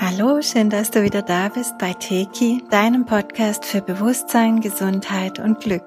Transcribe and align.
Hallo, 0.00 0.40
schön, 0.40 0.70
dass 0.70 0.92
du 0.92 1.02
wieder 1.02 1.22
da 1.22 1.48
bist 1.48 1.78
bei 1.78 1.94
Teki, 1.94 2.62
deinem 2.70 3.06
Podcast 3.06 3.64
für 3.64 3.82
Bewusstsein, 3.82 4.60
Gesundheit 4.60 5.40
und 5.40 5.58
Glück. 5.60 5.84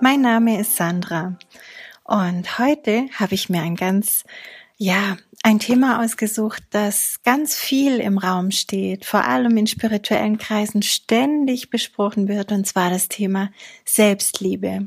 Mein 0.00 0.20
Name 0.20 0.60
ist 0.60 0.76
Sandra 0.76 1.36
und 2.04 2.58
heute 2.58 3.06
habe 3.14 3.34
ich 3.34 3.48
mir 3.48 3.62
ein 3.62 3.76
ganz, 3.76 4.24
ja, 4.76 5.16
ein 5.42 5.58
Thema 5.58 6.02
ausgesucht, 6.02 6.64
das 6.70 7.20
ganz 7.24 7.54
viel 7.54 7.98
im 8.00 8.18
Raum 8.18 8.50
steht, 8.50 9.04
vor 9.04 9.24
allem 9.24 9.56
in 9.56 9.66
spirituellen 9.66 10.38
Kreisen 10.38 10.82
ständig 10.82 11.70
besprochen 11.70 12.28
wird, 12.28 12.50
und 12.52 12.66
zwar 12.66 12.90
das 12.90 13.08
Thema 13.08 13.50
Selbstliebe. 13.84 14.84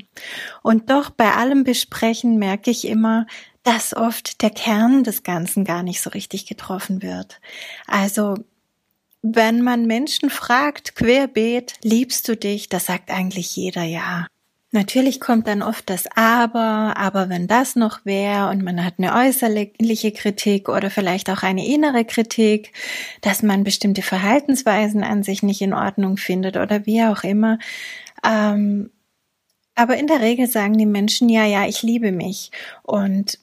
Und 0.62 0.90
doch 0.90 1.10
bei 1.10 1.32
allem 1.32 1.64
Besprechen 1.64 2.38
merke 2.38 2.70
ich 2.70 2.86
immer, 2.86 3.26
dass 3.62 3.94
oft 3.94 4.42
der 4.42 4.50
Kern 4.50 5.04
des 5.04 5.22
Ganzen 5.22 5.64
gar 5.64 5.82
nicht 5.82 6.00
so 6.00 6.10
richtig 6.10 6.46
getroffen 6.46 7.02
wird. 7.02 7.40
Also 7.86 8.36
wenn 9.22 9.62
man 9.62 9.86
Menschen 9.86 10.30
fragt, 10.30 10.96
querbeet, 10.96 11.74
liebst 11.82 12.26
du 12.28 12.36
dich, 12.36 12.68
da 12.68 12.80
sagt 12.80 13.10
eigentlich 13.10 13.54
jeder 13.54 13.82
ja. 13.82 14.26
Natürlich 14.72 15.20
kommt 15.20 15.48
dann 15.48 15.62
oft 15.62 15.90
das 15.90 16.04
Aber, 16.14 16.94
aber 16.96 17.28
wenn 17.28 17.48
das 17.48 17.74
noch 17.74 18.04
wäre 18.04 18.50
und 18.50 18.62
man 18.62 18.84
hat 18.84 18.94
eine 18.98 19.14
äußerliche 19.14 20.12
Kritik 20.12 20.68
oder 20.68 20.90
vielleicht 20.90 21.28
auch 21.28 21.42
eine 21.42 21.66
innere 21.66 22.04
Kritik, 22.04 22.72
dass 23.20 23.42
man 23.42 23.64
bestimmte 23.64 24.02
Verhaltensweisen 24.02 25.02
an 25.02 25.24
sich 25.24 25.42
nicht 25.42 25.60
in 25.60 25.74
Ordnung 25.74 26.16
findet 26.18 26.56
oder 26.56 26.86
wie 26.86 27.02
auch 27.02 27.24
immer. 27.24 27.58
Ähm, 28.24 28.90
aber 29.74 29.96
in 29.96 30.06
der 30.06 30.20
Regel 30.20 30.46
sagen 30.46 30.78
die 30.78 30.86
Menschen, 30.86 31.28
ja, 31.28 31.44
ja, 31.46 31.66
ich 31.66 31.82
liebe 31.82 32.12
mich. 32.12 32.52
Und 32.82 33.39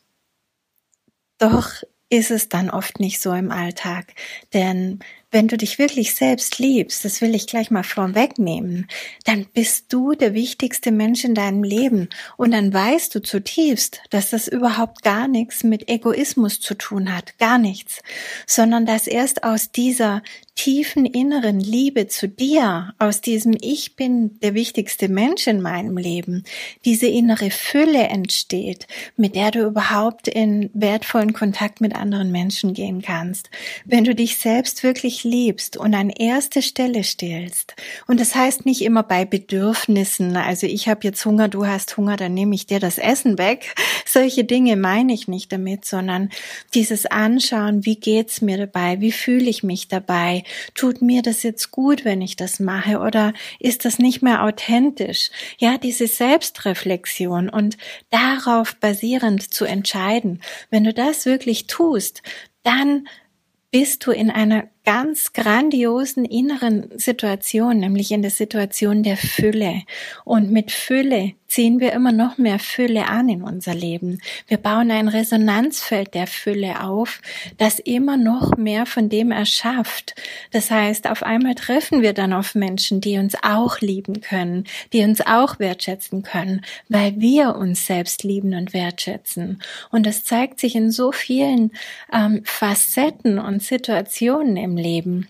doch 1.38 1.84
ist 2.10 2.32
es 2.32 2.48
dann 2.48 2.70
oft 2.70 3.00
nicht 3.00 3.22
so 3.22 3.34
im 3.34 3.52
Alltag. 3.52 4.14
Denn 4.54 5.00
wenn 5.30 5.50
du 5.50 5.58
dich 5.58 5.78
wirklich 5.78 6.16
selbst 6.16 6.58
liebst, 6.58 7.04
das 7.04 7.20
will 7.20 7.36
ich 7.36 7.48
gleich 7.48 7.70
mal 7.70 7.84
vorwegnehmen, 7.84 8.88
dann 9.26 9.46
bist 9.46 9.92
du 9.92 10.14
der 10.14 10.34
wichtigste 10.34 10.92
Mensch 10.92 11.26
in 11.26 11.36
deinem 11.36 11.64
Leben. 11.64 12.08
Und 12.38 12.52
dann 12.52 12.74
weißt 12.74 13.14
du 13.14 13.22
zutiefst, 13.22 14.02
dass 14.10 14.30
das 14.30 14.48
überhaupt 14.48 15.04
gar 15.04 15.28
nichts 15.28 15.64
mit 15.64 15.90
Egoismus 15.90 16.62
zu 16.62 16.76
tun 16.76 17.14
hat, 17.14 17.38
gar 17.40 17.58
nichts, 17.58 18.02
sondern 18.46 18.86
dass 18.86 19.08
erst 19.08 19.44
aus 19.44 19.72
dieser 19.72 20.22
tiefen 20.58 21.06
inneren 21.06 21.60
Liebe 21.60 22.08
zu 22.08 22.28
dir, 22.28 22.94
aus 22.98 23.22
diesem 23.22 23.56
Ich 23.62 23.96
bin 23.96 24.40
der 24.40 24.56
wichtigste 24.56 25.08
Mensch 25.08 25.48
in 25.48 25.62
meinem 25.62 25.98
Leben, 25.98 26.44
diese 26.84 27.06
innere 27.06 27.52
Fülle 27.52 28.08
entsteht, 28.08 28.88
mit 29.16 29.36
der 29.36 29.52
du 29.52 29.66
überhaupt 29.66 30.28
in 30.28 30.72
wertvollen 30.74 31.34
Kontakt 31.34 31.80
mit 31.80 31.96
anderen 31.96 32.32
Menschen 32.32 32.74
gehen 32.74 33.04
kannst. 33.04 33.52
Wenn 33.86 34.04
du 34.04 34.16
dich 34.16 34.38
selbst 34.38 34.82
wirklich 34.84 35.24
liebst 35.24 35.78
und 35.78 35.94
an 35.94 36.10
erste 36.10 36.64
Stelle 36.64 37.04
stellst, 37.04 37.76
und 38.08 38.20
das 38.20 38.36
heißt 38.36 38.66
nicht 38.66 38.82
immer 38.82 39.04
bei 39.04 39.26
Bedürfnissen, 39.26 40.36
also 40.36 40.66
ich 40.66 40.90
habe 40.90 41.02
jetzt 41.04 41.24
Hunger, 41.24 41.50
du 41.50 41.68
hast 41.68 41.96
Hunger, 41.98 42.18
dann 42.18 42.34
nehme 42.34 42.56
ich 42.56 42.66
dir 42.66 42.80
das 42.80 42.98
Essen 42.98 43.38
weg. 43.38 43.76
Solche 44.06 44.44
Dinge 44.44 44.76
meine 44.76 45.14
ich 45.14 45.28
nicht 45.28 45.52
damit, 45.52 45.86
sondern 45.86 46.30
dieses 46.74 47.06
Anschauen, 47.06 47.86
wie 47.86 47.98
geht's 47.98 48.42
mir 48.42 48.58
dabei, 48.58 49.00
wie 49.02 49.12
fühle 49.12 49.50
ich 49.50 49.62
mich 49.62 49.88
dabei, 49.88 50.44
tut 50.74 51.02
mir 51.02 51.22
das 51.22 51.44
jetzt 51.44 51.72
gut, 51.72 52.06
wenn 52.06 52.22
ich 52.22 52.36
das 52.36 52.60
mache 52.60 53.00
oder 53.00 53.34
ist 53.60 53.86
das 53.86 54.00
nicht 54.00 54.22
mehr 54.22 54.44
authentisch? 54.44 55.30
Ja, 55.58 55.78
diese 55.78 56.08
Selbstreflexion 56.08 57.50
und 57.50 57.78
darauf 58.10 58.76
basierend 58.76 59.54
zu 59.54 59.66
entscheiden. 59.66 60.42
Wenn 60.70 60.84
du 60.84 60.94
das 60.94 61.26
wirklich 61.26 61.68
tust, 61.68 62.22
dann 62.64 63.08
bist 63.72 64.06
du 64.06 64.12
in 64.12 64.30
einer 64.30 64.68
ganz 64.88 65.34
grandiosen 65.34 66.24
inneren 66.24 66.98
Situation, 66.98 67.80
nämlich 67.80 68.10
in 68.14 68.22
der 68.22 68.32
Situation 68.32 69.04
der 69.04 69.18
Fülle. 69.18 69.84
Und 70.24 70.50
mit 70.50 70.72
Fülle 70.72 71.34
ziehen 71.48 71.80
wir 71.80 71.92
immer 71.92 72.12
noch 72.14 72.38
mehr 72.38 72.60
Fülle 72.60 73.08
an 73.08 73.28
in 73.28 73.42
unser 73.42 73.74
Leben. 73.74 74.20
Wir 74.48 74.58
bauen 74.58 74.92
ein 74.92 75.10
Resonanzfeld 75.10 76.14
der 76.14 76.28
Fülle 76.28 76.84
auf, 76.84 77.22
das 77.58 77.80
immer 77.80 78.16
noch 78.16 78.56
mehr 78.58 78.86
von 78.86 79.10
dem 79.10 79.32
erschafft. 79.32 80.16
Das 80.52 80.72
heißt, 80.72 81.10
auf 81.10 81.24
einmal 81.24 81.56
treffen 81.56 82.02
wir 82.02 82.14
dann 82.14 82.32
auf 82.32 82.56
Menschen, 82.56 83.02
die 83.02 83.18
uns 83.18 83.36
auch 83.44 83.80
lieben 83.80 84.22
können, 84.22 84.66
die 84.94 85.04
uns 85.04 85.20
auch 85.20 85.60
wertschätzen 85.60 86.24
können, 86.24 86.62
weil 86.88 87.20
wir 87.20 87.56
uns 87.56 87.86
selbst 87.86 88.24
lieben 88.24 88.54
und 88.54 88.74
wertschätzen. 88.74 89.62
Und 89.92 90.06
das 90.06 90.24
zeigt 90.24 90.60
sich 90.60 90.76
in 90.76 90.92
so 90.92 91.12
vielen 91.12 91.72
ähm, 92.14 92.42
Facetten 92.46 93.40
und 93.40 93.64
Situationen 93.64 94.56
im 94.58 94.77
Leben 94.78 95.28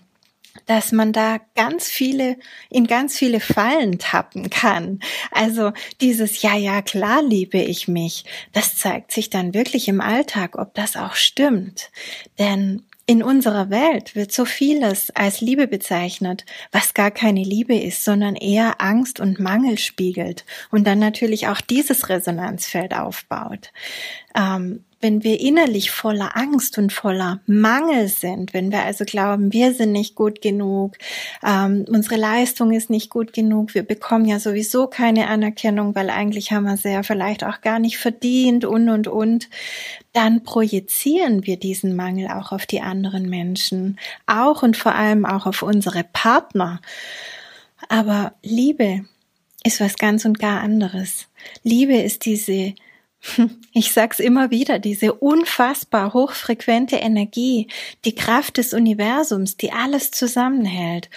dass 0.66 0.92
man 0.92 1.12
da 1.12 1.38
ganz 1.54 1.88
viele, 1.88 2.36
in 2.68 2.86
ganz 2.86 3.16
viele 3.16 3.40
Fallen 3.40 3.98
tappen 3.98 4.50
kann. 4.50 5.00
Also 5.30 5.72
dieses, 6.00 6.42
ja, 6.42 6.56
ja, 6.56 6.82
klar 6.82 7.22
liebe 7.22 7.58
ich 7.58 7.88
mich, 7.88 8.24
das 8.52 8.76
zeigt 8.76 9.12
sich 9.12 9.30
dann 9.30 9.54
wirklich 9.54 9.88
im 9.88 10.00
Alltag, 10.00 10.58
ob 10.58 10.74
das 10.74 10.96
auch 10.96 11.14
stimmt. 11.14 11.90
Denn 12.38 12.82
in 13.06 13.22
unserer 13.22 13.70
Welt 13.70 14.14
wird 14.14 14.32
so 14.32 14.44
vieles 14.44 15.10
als 15.10 15.40
Liebe 15.40 15.66
bezeichnet, 15.66 16.44
was 16.72 16.92
gar 16.92 17.10
keine 17.10 17.42
Liebe 17.42 17.74
ist, 17.74 18.04
sondern 18.04 18.36
eher 18.36 18.82
Angst 18.82 19.18
und 19.18 19.40
Mangel 19.40 19.78
spiegelt 19.78 20.44
und 20.70 20.86
dann 20.86 20.98
natürlich 20.98 21.48
auch 21.48 21.62
dieses 21.62 22.10
Resonanzfeld 22.10 22.92
aufbaut. 22.94 23.72
Ähm, 24.34 24.84
wenn 25.00 25.22
wir 25.22 25.40
innerlich 25.40 25.90
voller 25.90 26.36
Angst 26.36 26.76
und 26.76 26.92
voller 26.92 27.40
Mangel 27.46 28.08
sind, 28.08 28.52
wenn 28.52 28.72
wir 28.72 28.82
also 28.82 29.04
glauben, 29.04 29.52
wir 29.52 29.72
sind 29.72 29.92
nicht 29.92 30.16
gut 30.16 30.42
genug, 30.42 30.96
ähm, 31.46 31.84
unsere 31.88 32.16
Leistung 32.16 32.72
ist 32.72 32.90
nicht 32.90 33.08
gut 33.08 33.32
genug, 33.32 33.74
wir 33.74 33.84
bekommen 33.84 34.24
ja 34.24 34.40
sowieso 34.40 34.88
keine 34.88 35.28
Anerkennung, 35.28 35.94
weil 35.94 36.10
eigentlich 36.10 36.50
haben 36.50 36.64
wir 36.64 36.76
sie 36.76 36.90
ja 36.90 37.02
vielleicht 37.04 37.44
auch 37.44 37.60
gar 37.60 37.78
nicht 37.78 37.98
verdient 37.98 38.64
und 38.64 38.88
und 38.88 39.06
und, 39.06 39.48
dann 40.12 40.42
projizieren 40.42 41.46
wir 41.46 41.58
diesen 41.58 41.94
Mangel 41.94 42.28
auch 42.28 42.50
auf 42.50 42.66
die 42.66 42.80
anderen 42.80 43.28
Menschen, 43.28 43.98
auch 44.26 44.62
und 44.62 44.76
vor 44.76 44.94
allem 44.94 45.24
auch 45.24 45.46
auf 45.46 45.62
unsere 45.62 46.04
Partner. 46.12 46.80
Aber 47.88 48.32
Liebe 48.42 49.04
ist 49.62 49.80
was 49.80 49.96
ganz 49.96 50.24
und 50.24 50.40
gar 50.40 50.60
anderes. 50.60 51.28
Liebe 51.62 51.96
ist 51.96 52.24
diese 52.24 52.74
ich 53.72 53.92
sag's 53.92 54.20
immer 54.20 54.50
wieder, 54.50 54.78
diese 54.78 55.12
unfassbar 55.14 56.12
hochfrequente 56.12 56.96
Energie, 56.96 57.68
die 58.04 58.14
Kraft 58.14 58.56
des 58.56 58.72
Universums, 58.72 59.56
die 59.56 59.72
alles 59.72 60.10
zusammenhält 60.10 61.10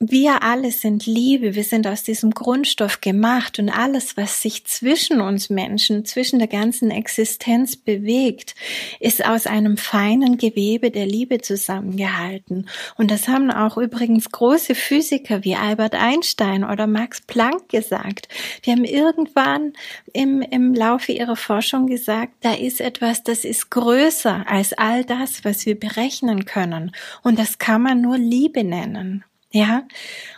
wir 0.00 0.44
alle 0.44 0.70
sind 0.70 1.06
Liebe, 1.06 1.56
wir 1.56 1.64
sind 1.64 1.88
aus 1.88 2.04
diesem 2.04 2.30
Grundstoff 2.30 3.00
gemacht 3.00 3.58
und 3.58 3.68
alles, 3.68 4.16
was 4.16 4.40
sich 4.40 4.64
zwischen 4.64 5.20
uns 5.20 5.50
Menschen, 5.50 6.04
zwischen 6.04 6.38
der 6.38 6.46
ganzen 6.46 6.92
Existenz 6.92 7.74
bewegt, 7.74 8.54
ist 9.00 9.26
aus 9.26 9.48
einem 9.48 9.76
feinen 9.76 10.38
Gewebe 10.38 10.92
der 10.92 11.04
Liebe 11.04 11.40
zusammengehalten. 11.40 12.68
Und 12.96 13.10
das 13.10 13.26
haben 13.26 13.50
auch 13.50 13.76
übrigens 13.76 14.30
große 14.30 14.76
Physiker 14.76 15.42
wie 15.42 15.56
Albert 15.56 15.96
Einstein 15.96 16.62
oder 16.62 16.86
Max 16.86 17.20
Planck 17.20 17.68
gesagt. 17.68 18.28
Die 18.64 18.70
haben 18.70 18.84
irgendwann 18.84 19.72
im, 20.12 20.42
im 20.42 20.74
Laufe 20.74 21.10
ihrer 21.10 21.34
Forschung 21.34 21.88
gesagt, 21.88 22.34
da 22.42 22.54
ist 22.54 22.80
etwas, 22.80 23.24
das 23.24 23.44
ist 23.44 23.68
größer 23.70 24.44
als 24.48 24.74
all 24.74 25.04
das, 25.04 25.44
was 25.44 25.66
wir 25.66 25.74
berechnen 25.76 26.44
können. 26.44 26.92
Und 27.24 27.36
das 27.36 27.58
kann 27.58 27.82
man 27.82 28.00
nur 28.00 28.16
Liebe 28.16 28.62
nennen. 28.62 29.24
Ja, 29.50 29.88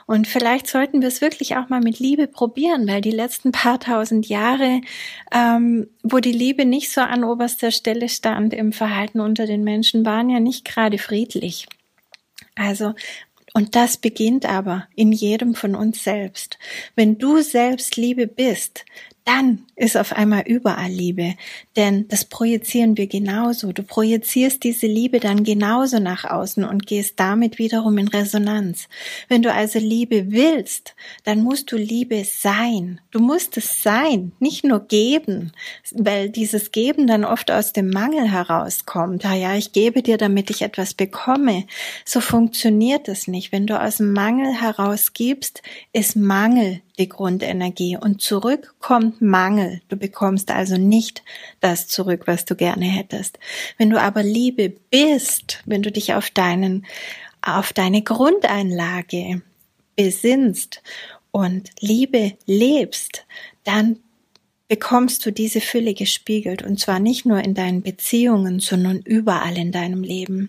und 0.07 0.29
vielleicht 0.29 0.69
sollten 0.69 1.01
wir 1.01 1.09
es 1.09 1.21
wirklich 1.21 1.57
auch 1.57 1.69
mal 1.69 1.81
mit 1.81 1.99
Liebe 1.99 2.29
probieren, 2.29 2.87
weil 2.87 3.01
die 3.01 3.11
letzten 3.11 3.51
paar 3.51 3.81
tausend 3.81 4.29
Jahre, 4.29 4.83
ähm, 5.33 5.89
wo 6.05 6.21
die 6.21 6.31
Liebe 6.31 6.65
nicht 6.65 6.93
so 6.93 7.01
an 7.01 7.25
oberster 7.25 7.73
Stelle 7.73 8.09
stand 8.09 8.55
im 8.55 8.73
Verhalten 8.73 9.19
unter 9.19 9.47
den 9.47 9.65
Menschen, 9.65 10.07
waren 10.07 10.31
ja 10.31 10.39
nicht 10.39 10.65
gerade 10.65 10.99
friedlich. 10.99 11.67
Also, 12.55 12.95
und 13.53 13.75
das 13.75 13.97
beginnt 13.97 14.47
aber 14.47 14.87
in 14.95 15.11
jedem 15.11 15.57
von 15.57 15.75
uns 15.75 16.05
selbst. 16.05 16.59
Wenn 16.95 17.19
du 17.19 17.43
selbst 17.43 17.97
Liebe 17.97 18.29
bist, 18.29 18.85
dann 19.25 19.67
ist 19.77 19.97
auf 19.97 20.13
einmal 20.13 20.43
überall 20.47 20.91
Liebe. 20.91 21.35
Denn 21.77 22.09
das 22.09 22.25
projizieren 22.25 22.97
wir 22.97 23.07
genauso. 23.07 23.73
Du 23.73 23.83
projizierst 23.83 24.65
diese 24.65 24.87
Liebe 24.87 25.21
dann 25.21 25.45
genauso 25.45 25.99
nach 25.99 26.25
außen 26.25 26.65
und 26.65 26.87
gehst 26.87 27.21
damit 27.21 27.59
wiederum 27.59 27.99
in 27.99 28.09
Resonanz. 28.09 28.89
Wenn 29.29 29.43
du 29.43 29.53
also 29.53 29.79
Liebe 29.79 30.33
willst, 30.33 30.95
dann 31.25 31.43
musst 31.43 31.71
du 31.73 31.77
Liebe 31.77 32.25
sein. 32.25 33.01
Du 33.11 33.21
musst 33.21 33.57
es 33.57 33.83
sein, 33.83 34.33
nicht 34.39 34.65
nur 34.65 34.81
geben, 34.81 35.53
weil 35.93 36.31
dieses 36.31 36.73
Geben 36.73 37.07
dann 37.07 37.25
oft 37.25 37.51
aus 37.51 37.73
dem 37.73 37.91
Mangel 37.91 38.31
herauskommt. 38.31 39.25
Ah 39.25 39.35
ja, 39.35 39.55
ich 39.55 39.73
gebe 39.73 40.03
dir, 40.03 40.19
damit 40.19 40.51
ich 40.51 40.63
etwas 40.63 40.95
bekomme. 40.95 41.65
So 42.05 42.21
funktioniert 42.21 43.09
es 43.09 43.29
nicht. 43.29 43.53
Wenn 43.53 43.67
du 43.67 43.81
aus 43.81 43.99
dem 43.99 44.13
Mangel 44.13 44.53
heraus 44.61 45.13
gibst, 45.13 45.63
ist 45.93 46.17
Mangel 46.17 46.81
die 47.01 47.09
Grundenergie 47.09 47.97
und 47.97 48.23
zurück 48.23 48.75
kommt 48.79 49.21
Mangel. 49.21 49.81
Du 49.89 49.97
bekommst 49.97 50.51
also 50.51 50.77
nicht 50.77 51.25
das 51.61 51.89
zurück, 51.89 52.23
was 52.27 52.45
du 52.45 52.55
gerne 52.55 52.85
hättest. 52.85 53.39
Wenn 53.79 53.91
du 53.91 54.01
aber 54.01 54.23
Liebe 54.23 54.73
bist, 54.91 55.63
wenn 55.67 55.83
du 55.83 55.91
dich 55.91 56.15
auf 56.15 56.31
deinen, 56.31 56.87
auf 57.43 57.73
deine 57.73 58.03
Grundeinlage 58.03 59.43
besinnst 59.97 60.83
und 61.33 61.71
Liebe 61.81 62.35
lebst, 62.47 63.25
dann 63.65 63.99
bekommst 64.71 65.27
du 65.27 65.33
diese 65.33 65.61
Fülle 65.61 65.95
gespiegelt 65.95 66.63
und 66.63 66.79
zwar 66.79 67.01
nicht 67.01 67.27
nur 67.27 67.41
in 67.41 67.55
deinen 67.55 67.83
Beziehungen, 67.83 68.61
sondern 68.61 69.01
überall 69.01 69.59
in 69.59 69.73
deinem 69.73 70.05
Leben. 70.05 70.47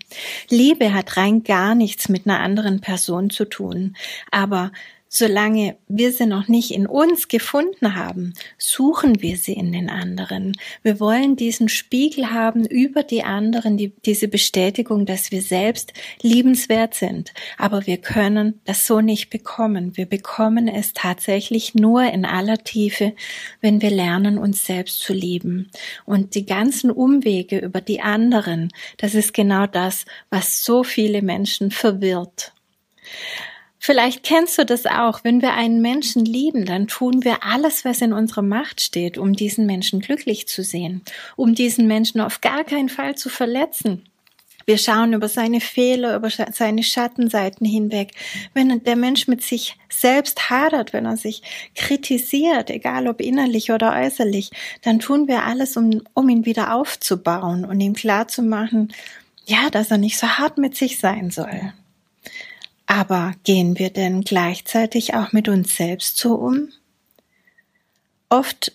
Liebe 0.48 0.94
hat 0.94 1.16
rein 1.16 1.42
gar 1.42 1.74
nichts 1.74 2.08
mit 2.08 2.26
einer 2.26 2.38
anderen 2.38 2.80
Person 2.80 3.30
zu 3.30 3.46
tun, 3.46 3.96
aber 4.30 4.70
Solange 5.14 5.76
wir 5.88 6.10
sie 6.10 6.24
noch 6.24 6.48
nicht 6.48 6.70
in 6.70 6.86
uns 6.86 7.28
gefunden 7.28 7.94
haben, 7.94 8.32
suchen 8.56 9.20
wir 9.20 9.36
sie 9.36 9.52
in 9.52 9.70
den 9.70 9.90
anderen. 9.90 10.56
Wir 10.82 11.00
wollen 11.00 11.36
diesen 11.36 11.68
Spiegel 11.68 12.30
haben 12.30 12.64
über 12.64 13.02
die 13.02 13.22
anderen, 13.22 13.76
die, 13.76 13.92
diese 14.06 14.26
Bestätigung, 14.26 15.04
dass 15.04 15.30
wir 15.30 15.42
selbst 15.42 15.92
liebenswert 16.22 16.94
sind. 16.94 17.34
Aber 17.58 17.86
wir 17.86 17.98
können 17.98 18.62
das 18.64 18.86
so 18.86 19.02
nicht 19.02 19.28
bekommen. 19.28 19.98
Wir 19.98 20.06
bekommen 20.06 20.66
es 20.66 20.94
tatsächlich 20.94 21.74
nur 21.74 22.04
in 22.04 22.24
aller 22.24 22.64
Tiefe, 22.64 23.12
wenn 23.60 23.82
wir 23.82 23.90
lernen, 23.90 24.38
uns 24.38 24.64
selbst 24.64 25.00
zu 25.00 25.12
lieben. 25.12 25.70
Und 26.06 26.34
die 26.34 26.46
ganzen 26.46 26.90
Umwege 26.90 27.58
über 27.58 27.82
die 27.82 28.00
anderen, 28.00 28.70
das 28.96 29.14
ist 29.14 29.34
genau 29.34 29.66
das, 29.66 30.06
was 30.30 30.64
so 30.64 30.84
viele 30.84 31.20
Menschen 31.20 31.70
verwirrt. 31.70 32.54
Vielleicht 33.84 34.22
kennst 34.22 34.58
du 34.58 34.64
das 34.64 34.86
auch. 34.86 35.24
Wenn 35.24 35.42
wir 35.42 35.54
einen 35.54 35.82
Menschen 35.82 36.24
lieben, 36.24 36.66
dann 36.66 36.86
tun 36.86 37.24
wir 37.24 37.42
alles, 37.42 37.84
was 37.84 38.00
in 38.00 38.12
unserer 38.12 38.42
Macht 38.42 38.80
steht, 38.80 39.18
um 39.18 39.32
diesen 39.32 39.66
Menschen 39.66 39.98
glücklich 39.98 40.46
zu 40.46 40.62
sehen, 40.62 41.02
um 41.34 41.56
diesen 41.56 41.88
Menschen 41.88 42.20
auf 42.20 42.40
gar 42.40 42.62
keinen 42.62 42.88
Fall 42.88 43.16
zu 43.16 43.28
verletzen. 43.28 44.04
Wir 44.66 44.78
schauen 44.78 45.14
über 45.14 45.26
seine 45.28 45.60
Fehler, 45.60 46.14
über 46.14 46.30
seine 46.30 46.84
Schattenseiten 46.84 47.66
hinweg. 47.66 48.12
Wenn 48.54 48.84
der 48.84 48.94
Mensch 48.94 49.26
mit 49.26 49.42
sich 49.42 49.76
selbst 49.88 50.48
hadert, 50.48 50.92
wenn 50.92 51.04
er 51.04 51.16
sich 51.16 51.42
kritisiert, 51.74 52.70
egal 52.70 53.08
ob 53.08 53.20
innerlich 53.20 53.72
oder 53.72 53.96
äußerlich, 53.96 54.52
dann 54.82 55.00
tun 55.00 55.26
wir 55.26 55.42
alles, 55.42 55.76
um, 55.76 56.02
um 56.14 56.28
ihn 56.28 56.46
wieder 56.46 56.72
aufzubauen 56.72 57.64
und 57.64 57.80
ihm 57.80 57.94
klarzumachen, 57.94 58.92
ja, 59.44 59.70
dass 59.70 59.90
er 59.90 59.98
nicht 59.98 60.18
so 60.18 60.28
hart 60.28 60.56
mit 60.56 60.76
sich 60.76 61.00
sein 61.00 61.32
soll. 61.32 61.72
Aber 62.92 63.32
gehen 63.42 63.78
wir 63.78 63.88
denn 63.88 64.20
gleichzeitig 64.20 65.14
auch 65.14 65.32
mit 65.32 65.48
uns 65.48 65.74
selbst 65.78 66.18
so 66.18 66.34
um? 66.34 66.68
Oft 68.28 68.72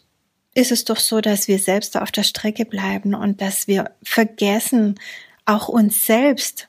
ist 0.55 0.71
es 0.71 0.85
doch 0.85 0.97
so, 0.97 1.21
dass 1.21 1.47
wir 1.47 1.59
selbst 1.59 1.95
auf 1.95 2.11
der 2.11 2.23
Strecke 2.23 2.65
bleiben 2.65 3.13
und 3.13 3.41
dass 3.41 3.67
wir 3.67 3.91
vergessen, 4.01 4.99
auch 5.45 5.67
uns 5.67 6.07
selbst 6.07 6.67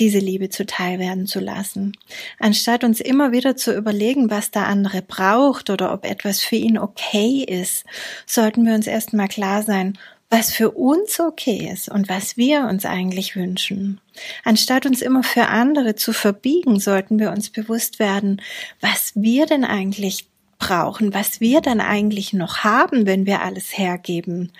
diese 0.00 0.18
Liebe 0.18 0.48
zuteil 0.48 0.98
werden 0.98 1.28
zu 1.28 1.38
lassen. 1.38 1.96
Anstatt 2.40 2.82
uns 2.82 3.00
immer 3.00 3.30
wieder 3.30 3.56
zu 3.56 3.72
überlegen, 3.72 4.28
was 4.28 4.50
der 4.50 4.66
andere 4.66 5.02
braucht 5.02 5.70
oder 5.70 5.92
ob 5.92 6.04
etwas 6.04 6.40
für 6.40 6.56
ihn 6.56 6.78
okay 6.78 7.44
ist, 7.44 7.84
sollten 8.26 8.66
wir 8.66 8.74
uns 8.74 8.88
erstmal 8.88 9.28
klar 9.28 9.62
sein, 9.62 9.96
was 10.32 10.50
für 10.50 10.70
uns 10.70 11.20
okay 11.20 11.68
ist 11.70 11.90
und 11.90 12.08
was 12.08 12.38
wir 12.38 12.62
uns 12.62 12.86
eigentlich 12.86 13.36
wünschen. 13.36 14.00
Anstatt 14.44 14.86
uns 14.86 15.02
immer 15.02 15.22
für 15.22 15.48
andere 15.48 15.94
zu 15.94 16.14
verbiegen, 16.14 16.80
sollten 16.80 17.18
wir 17.18 17.30
uns 17.30 17.50
bewusst 17.50 17.98
werden, 17.98 18.40
was 18.80 19.12
wir 19.14 19.44
denn 19.44 19.62
eigentlich 19.62 20.26
brauchen, 20.58 21.12
was 21.12 21.42
wir 21.42 21.60
dann 21.60 21.82
eigentlich 21.82 22.32
noch 22.32 22.64
haben, 22.64 23.04
wenn 23.04 23.26
wir 23.26 23.42
alles 23.42 23.76
hergeben, 23.76 24.52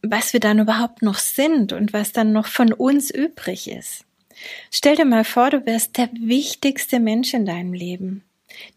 was 0.00 0.32
wir 0.32 0.40
dann 0.40 0.60
überhaupt 0.60 1.02
noch 1.02 1.18
sind 1.18 1.74
und 1.74 1.92
was 1.92 2.12
dann 2.12 2.32
noch 2.32 2.46
von 2.46 2.72
uns 2.72 3.10
übrig 3.10 3.70
ist. 3.70 4.06
Stell 4.70 4.96
dir 4.96 5.04
mal 5.04 5.24
vor, 5.24 5.50
du 5.50 5.66
wärst 5.66 5.98
der 5.98 6.08
wichtigste 6.18 7.00
Mensch 7.00 7.34
in 7.34 7.44
deinem 7.44 7.74
Leben. 7.74 8.24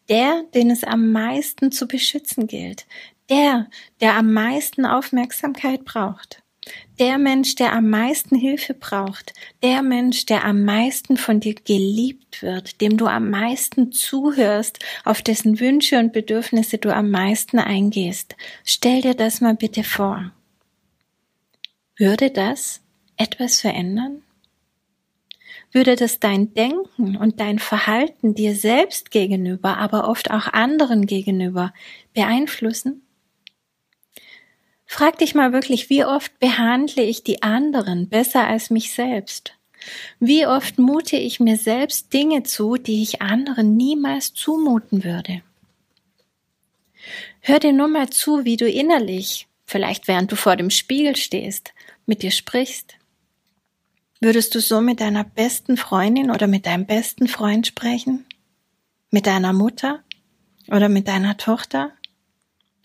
Der, 0.10 0.44
den 0.54 0.70
es 0.70 0.84
am 0.84 1.14
meisten 1.14 1.72
zu 1.72 1.88
beschützen 1.88 2.48
gilt, 2.48 2.86
der, 3.30 3.70
der 4.02 4.16
am 4.16 4.34
meisten 4.34 4.86
Aufmerksamkeit 4.86 5.86
braucht. 5.86 6.44
Der 7.00 7.18
Mensch, 7.18 7.56
der 7.56 7.74
am 7.74 7.90
meisten 7.90 8.36
Hilfe 8.36 8.74
braucht. 8.74 9.34
Der 9.62 9.82
Mensch, 9.82 10.26
der 10.26 10.46
am 10.46 10.64
meisten 10.64 11.18
von 11.18 11.40
dir 11.40 11.56
geliebt 11.56 12.42
wird, 12.42 12.80
dem 12.82 12.98
du 12.98 13.08
am 13.08 13.30
meisten 13.30 13.92
zuhörst, 13.92 14.80
auf 15.04 15.22
dessen 15.22 15.60
Wünsche 15.60 16.00
und 16.00 16.14
Bedürfnisse 16.14 16.78
du 16.78 16.94
am 16.94 17.10
meisten 17.10 17.60
eingehst. 17.60 18.36
Stell 18.64 19.02
dir 19.02 19.16
das 19.16 19.42
mal 19.42 19.56
bitte 19.56 19.84
vor. 19.84 20.32
Würde 21.98 22.30
das 22.32 22.82
etwas 23.18 23.60
verändern? 23.60 24.22
Würde 25.72 25.96
das 25.96 26.20
dein 26.20 26.54
Denken 26.54 27.18
und 27.18 27.40
dein 27.40 27.58
Verhalten 27.58 28.36
dir 28.36 28.56
selbst 28.56 29.10
gegenüber, 29.10 29.78
aber 29.78 30.08
oft 30.08 30.30
auch 30.30 30.48
anderen 30.54 31.08
gegenüber 31.08 31.74
beeinflussen? 32.14 33.02
Frag 34.94 35.18
dich 35.18 35.34
mal 35.34 35.54
wirklich, 35.54 35.90
wie 35.90 36.06
oft 36.06 36.38
behandle 36.38 37.02
ich 37.02 37.24
die 37.24 37.42
anderen 37.42 38.10
besser 38.10 38.46
als 38.46 38.70
mich 38.70 38.94
selbst? 38.94 39.56
Wie 40.20 40.46
oft 40.46 40.78
mute 40.78 41.18
ich 41.18 41.40
mir 41.40 41.58
selbst 41.58 42.14
Dinge 42.14 42.44
zu, 42.44 42.76
die 42.76 43.02
ich 43.02 43.20
anderen 43.20 43.76
niemals 43.76 44.36
zumuten 44.36 45.04
würde? 45.04 45.42
Hör 47.40 47.58
dir 47.58 47.74
nur 47.74 47.88
mal 47.88 48.12
zu, 48.12 48.46
wie 48.46 48.56
du 48.56 48.70
innerlich, 48.70 49.48
vielleicht 49.66 50.08
während 50.08 50.32
du 50.32 50.36
vor 50.36 50.58
dem 50.58 50.70
Spiegel 50.70 51.16
stehst, 51.16 51.74
mit 52.06 52.22
dir 52.22 52.30
sprichst. 52.30 52.94
Würdest 54.22 54.54
du 54.54 54.60
so 54.60 54.80
mit 54.80 55.02
deiner 55.02 55.24
besten 55.24 55.76
Freundin 55.76 56.30
oder 56.30 56.46
mit 56.46 56.68
deinem 56.68 56.86
besten 56.86 57.28
Freund 57.28 57.66
sprechen? 57.66 58.28
Mit 59.10 59.26
deiner 59.26 59.54
Mutter 59.54 60.04
oder 60.68 60.88
mit 60.88 61.08
deiner 61.08 61.36
Tochter? 61.38 61.94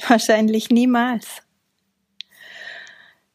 Wahrscheinlich 0.08 0.70
niemals. 0.70 1.42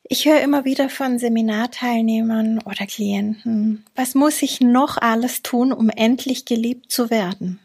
Ich 0.03 0.25
höre 0.25 0.41
immer 0.41 0.65
wieder 0.65 0.89
von 0.89 1.17
Seminarteilnehmern 1.17 2.59
oder 2.59 2.85
Klienten, 2.85 3.85
was 3.95 4.15
muss 4.15 4.41
ich 4.41 4.59
noch 4.59 4.97
alles 4.97 5.43
tun, 5.43 5.71
um 5.71 5.89
endlich 5.89 6.43
geliebt 6.43 6.91
zu 6.91 7.09
werden? 7.09 7.59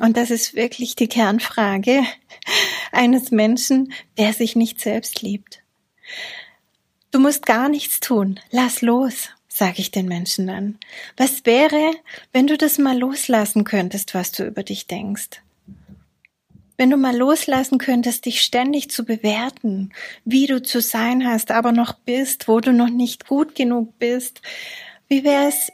Und 0.00 0.16
das 0.16 0.30
ist 0.30 0.54
wirklich 0.54 0.96
die 0.96 1.06
Kernfrage 1.06 2.02
eines 2.92 3.30
Menschen, 3.30 3.92
der 4.18 4.32
sich 4.32 4.56
nicht 4.56 4.80
selbst 4.80 5.22
liebt. 5.22 5.62
Du 7.12 7.20
musst 7.20 7.46
gar 7.46 7.68
nichts 7.68 8.00
tun, 8.00 8.40
lass 8.50 8.82
los, 8.82 9.28
sage 9.48 9.80
ich 9.80 9.90
den 9.92 10.06
Menschen 10.06 10.48
dann. 10.48 10.78
Was 11.16 11.46
wäre, 11.46 11.92
wenn 12.32 12.46
du 12.48 12.58
das 12.58 12.78
mal 12.78 12.98
loslassen 12.98 13.64
könntest, 13.64 14.14
was 14.14 14.32
du 14.32 14.44
über 14.44 14.64
dich 14.64 14.88
denkst? 14.88 15.42
Wenn 16.82 16.90
du 16.90 16.96
mal 16.96 17.16
loslassen 17.16 17.78
könntest, 17.78 18.26
dich 18.26 18.42
ständig 18.42 18.90
zu 18.90 19.04
bewerten, 19.04 19.92
wie 20.24 20.48
du 20.48 20.60
zu 20.60 20.80
sein 20.80 21.24
hast, 21.24 21.52
aber 21.52 21.70
noch 21.70 21.92
bist, 21.92 22.48
wo 22.48 22.58
du 22.58 22.72
noch 22.72 22.88
nicht 22.88 23.28
gut 23.28 23.54
genug 23.54 24.00
bist, 24.00 24.42
wie 25.06 25.22
wäre 25.22 25.46
es, 25.46 25.70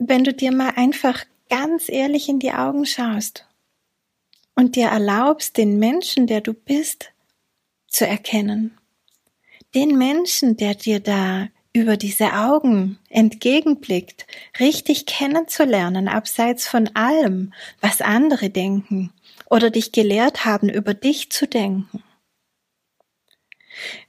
wenn 0.00 0.24
du 0.24 0.34
dir 0.34 0.50
mal 0.50 0.72
einfach 0.74 1.24
ganz 1.48 1.88
ehrlich 1.88 2.28
in 2.28 2.40
die 2.40 2.50
Augen 2.50 2.86
schaust 2.86 3.46
und 4.56 4.74
dir 4.74 4.88
erlaubst, 4.88 5.56
den 5.58 5.78
Menschen, 5.78 6.26
der 6.26 6.40
du 6.40 6.54
bist, 6.54 7.12
zu 7.86 8.04
erkennen. 8.04 8.76
Den 9.76 9.96
Menschen, 9.96 10.56
der 10.56 10.74
dir 10.74 10.98
da 10.98 11.46
über 11.72 11.96
diese 11.96 12.32
Augen 12.32 12.98
entgegenblickt, 13.10 14.26
richtig 14.58 15.06
kennenzulernen, 15.06 16.08
abseits 16.08 16.66
von 16.66 16.88
allem, 16.96 17.52
was 17.80 18.00
andere 18.00 18.50
denken 18.50 19.12
oder 19.50 19.70
dich 19.70 19.92
gelehrt 19.92 20.44
haben, 20.44 20.68
über 20.68 20.94
dich 20.94 21.30
zu 21.30 21.46
denken. 21.46 22.02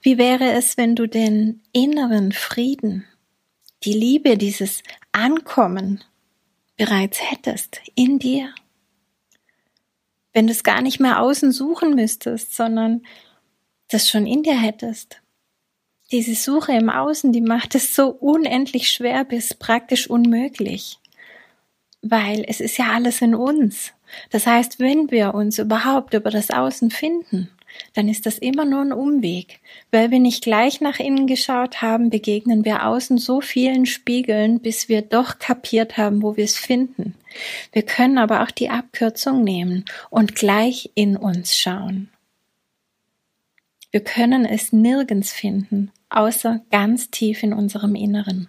Wie 0.01 0.17
wäre 0.17 0.51
es, 0.53 0.77
wenn 0.77 0.95
du 0.95 1.07
den 1.07 1.61
inneren 1.71 2.31
Frieden, 2.31 3.05
die 3.83 3.93
Liebe, 3.93 4.37
dieses 4.37 4.81
Ankommen 5.11 6.03
bereits 6.75 7.19
hättest 7.31 7.81
in 7.95 8.19
dir? 8.19 8.53
Wenn 10.33 10.47
du 10.47 10.53
es 10.53 10.63
gar 10.63 10.81
nicht 10.81 10.99
mehr 10.99 11.21
außen 11.21 11.51
suchen 11.51 11.95
müsstest, 11.95 12.55
sondern 12.55 13.03
das 13.89 14.09
schon 14.09 14.25
in 14.25 14.43
dir 14.43 14.59
hättest 14.59 15.21
diese 16.11 16.33
Suche 16.33 16.73
im 16.73 16.89
Außen, 16.89 17.31
die 17.31 17.41
macht 17.41 17.75
es 17.75 17.95
so 17.95 18.09
unendlich 18.09 18.89
schwer 18.89 19.25
bis 19.25 19.53
praktisch 19.53 20.09
unmöglich. 20.09 20.97
Weil 22.01 22.45
es 22.47 22.59
ist 22.59 22.77
ja 22.77 22.91
alles 22.91 23.21
in 23.21 23.35
uns. 23.35 23.93
Das 24.29 24.47
heißt, 24.47 24.79
wenn 24.79 25.11
wir 25.11 25.33
uns 25.33 25.59
überhaupt 25.59 26.13
über 26.13 26.29
das 26.29 26.49
Außen 26.49 26.91
finden, 26.91 27.49
dann 27.93 28.07
ist 28.07 28.25
das 28.25 28.37
immer 28.37 28.65
nur 28.65 28.81
ein 28.81 28.93
Umweg. 28.93 29.59
Weil 29.91 30.11
wir 30.11 30.19
nicht 30.19 30.43
gleich 30.43 30.81
nach 30.81 30.99
innen 30.99 31.27
geschaut 31.27 31.81
haben, 31.81 32.09
begegnen 32.09 32.65
wir 32.65 32.85
außen 32.85 33.17
so 33.17 33.41
vielen 33.41 33.85
Spiegeln, 33.85 34.59
bis 34.59 34.89
wir 34.89 35.01
doch 35.01 35.39
kapiert 35.39 35.97
haben, 35.97 36.21
wo 36.21 36.37
wir 36.37 36.43
es 36.43 36.57
finden. 36.57 37.15
Wir 37.71 37.83
können 37.83 38.17
aber 38.17 38.43
auch 38.43 38.51
die 38.51 38.69
Abkürzung 38.69 39.43
nehmen 39.43 39.85
und 40.09 40.35
gleich 40.35 40.91
in 40.95 41.15
uns 41.15 41.55
schauen. 41.55 42.09
Wir 43.91 44.03
können 44.03 44.45
es 44.45 44.71
nirgends 44.71 45.33
finden, 45.33 45.91
außer 46.09 46.61
ganz 46.69 47.09
tief 47.09 47.41
in 47.41 47.53
unserem 47.53 47.95
Inneren. 47.95 48.47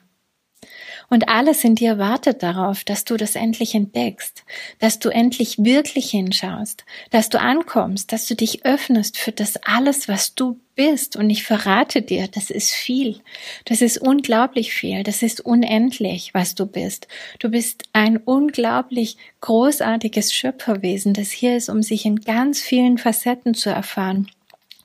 Und 1.13 1.29
alles 1.29 1.65
in 1.65 1.75
dir 1.75 1.99
wartet 1.99 2.41
darauf, 2.45 2.85
dass 2.85 3.05
du 3.05 3.17
das 3.17 3.35
endlich 3.35 3.75
entdeckst, 3.75 4.45
dass 4.79 5.01
du 5.01 5.09
endlich 5.09 5.59
wirklich 5.59 6.09
hinschaust, 6.11 6.85
dass 7.11 7.29
du 7.29 7.41
ankommst, 7.41 8.13
dass 8.13 8.27
du 8.27 8.37
dich 8.37 8.65
öffnest 8.65 9.19
für 9.19 9.33
das 9.33 9.57
alles, 9.65 10.07
was 10.07 10.37
du 10.37 10.61
bist. 10.77 11.17
Und 11.17 11.29
ich 11.29 11.43
verrate 11.43 12.03
dir, 12.03 12.29
das 12.29 12.49
ist 12.51 12.71
viel. 12.71 13.21
Das 13.65 13.83
ist 13.83 13.99
unglaublich 13.99 14.73
viel. 14.73 15.03
Das 15.03 15.23
ist 15.23 15.41
unendlich, 15.41 16.33
was 16.33 16.55
du 16.55 16.65
bist. 16.65 17.09
Du 17.41 17.49
bist 17.49 17.83
ein 17.93 18.17
unglaublich 18.17 19.17
großartiges 19.41 20.33
Schöpferwesen, 20.33 21.13
das 21.13 21.33
hier 21.33 21.57
ist, 21.57 21.69
um 21.69 21.83
sich 21.83 22.05
in 22.07 22.21
ganz 22.21 22.61
vielen 22.61 22.99
Facetten 22.99 23.55
zu 23.55 23.69
erfahren. 23.69 24.31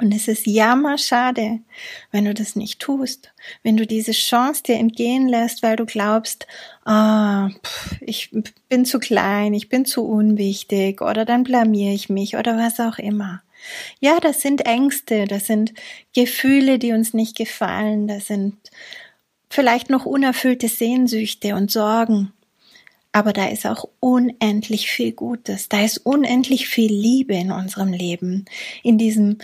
Und 0.01 0.13
es 0.13 0.27
ist 0.27 0.45
jammerschade, 0.45 1.59
wenn 2.11 2.25
du 2.25 2.33
das 2.33 2.57
nicht 2.57 2.79
tust, 2.79 3.31
wenn 3.63 3.77
du 3.77 3.87
diese 3.87 4.11
Chance 4.11 4.63
dir 4.63 4.75
entgehen 4.75 5.29
lässt, 5.29 5.63
weil 5.63 5.77
du 5.77 5.85
glaubst, 5.85 6.47
ah, 6.83 7.49
pff, 7.63 7.95
ich 8.01 8.29
bin 8.67 8.83
zu 8.83 8.99
klein, 8.99 9.53
ich 9.53 9.69
bin 9.69 9.85
zu 9.85 10.05
unwichtig 10.05 11.01
oder 11.01 11.23
dann 11.23 11.43
blamier 11.43 11.93
ich 11.93 12.09
mich 12.09 12.35
oder 12.35 12.57
was 12.57 12.81
auch 12.81 12.99
immer. 12.99 13.41
Ja, 13.99 14.19
das 14.19 14.41
sind 14.41 14.65
Ängste, 14.65 15.25
das 15.25 15.47
sind 15.47 15.73
Gefühle, 16.13 16.77
die 16.77 16.91
uns 16.91 17.13
nicht 17.13 17.37
gefallen, 17.37 18.07
das 18.07 18.27
sind 18.27 18.57
vielleicht 19.49 19.89
noch 19.89 20.05
unerfüllte 20.05 20.67
Sehnsüchte 20.67 21.55
und 21.55 21.71
Sorgen. 21.71 22.33
Aber 23.13 23.31
da 23.31 23.47
ist 23.47 23.65
auch 23.65 23.87
unendlich 24.01 24.91
viel 24.91 25.13
Gutes, 25.13 25.69
da 25.69 25.85
ist 25.85 25.99
unendlich 25.99 26.67
viel 26.67 26.91
Liebe 26.91 27.33
in 27.33 27.49
unserem 27.49 27.93
Leben, 27.93 28.43
in 28.83 28.97
diesem 28.97 29.37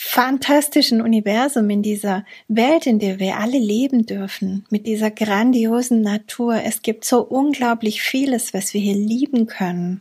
fantastischen 0.00 1.02
Universum, 1.02 1.68
in 1.70 1.82
dieser 1.82 2.24
Welt, 2.46 2.86
in 2.86 3.00
der 3.00 3.18
wir 3.18 3.36
alle 3.36 3.58
leben 3.58 4.06
dürfen, 4.06 4.64
mit 4.70 4.86
dieser 4.86 5.10
grandiosen 5.10 6.02
Natur. 6.02 6.62
Es 6.62 6.82
gibt 6.82 7.04
so 7.04 7.20
unglaublich 7.20 8.00
vieles, 8.00 8.54
was 8.54 8.72
wir 8.72 8.80
hier 8.80 8.94
lieben 8.94 9.46
können. 9.48 10.00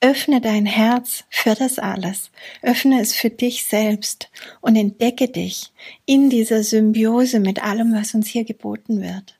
Öffne 0.00 0.40
dein 0.40 0.66
Herz 0.66 1.24
für 1.30 1.54
das 1.54 1.78
alles. 1.78 2.32
Öffne 2.60 3.00
es 3.00 3.14
für 3.14 3.30
dich 3.30 3.66
selbst 3.66 4.30
und 4.60 4.74
entdecke 4.74 5.28
dich 5.28 5.70
in 6.06 6.28
dieser 6.28 6.64
Symbiose 6.64 7.38
mit 7.38 7.62
allem, 7.62 7.94
was 7.94 8.14
uns 8.14 8.26
hier 8.26 8.44
geboten 8.44 9.00
wird. 9.00 9.38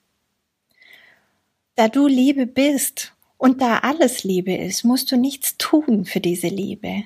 Da 1.75 1.89
du 1.89 2.07
Liebe 2.07 2.47
bist 2.47 3.13
und 3.39 3.61
da 3.61 3.79
alles 3.79 4.23
Liebe 4.23 4.55
ist, 4.55 4.85
musst 4.85 5.11
du 5.11 5.17
nichts 5.17 5.57
tun 5.57 6.05
für 6.05 6.21
diese 6.21 6.49
Liebe. 6.49 7.05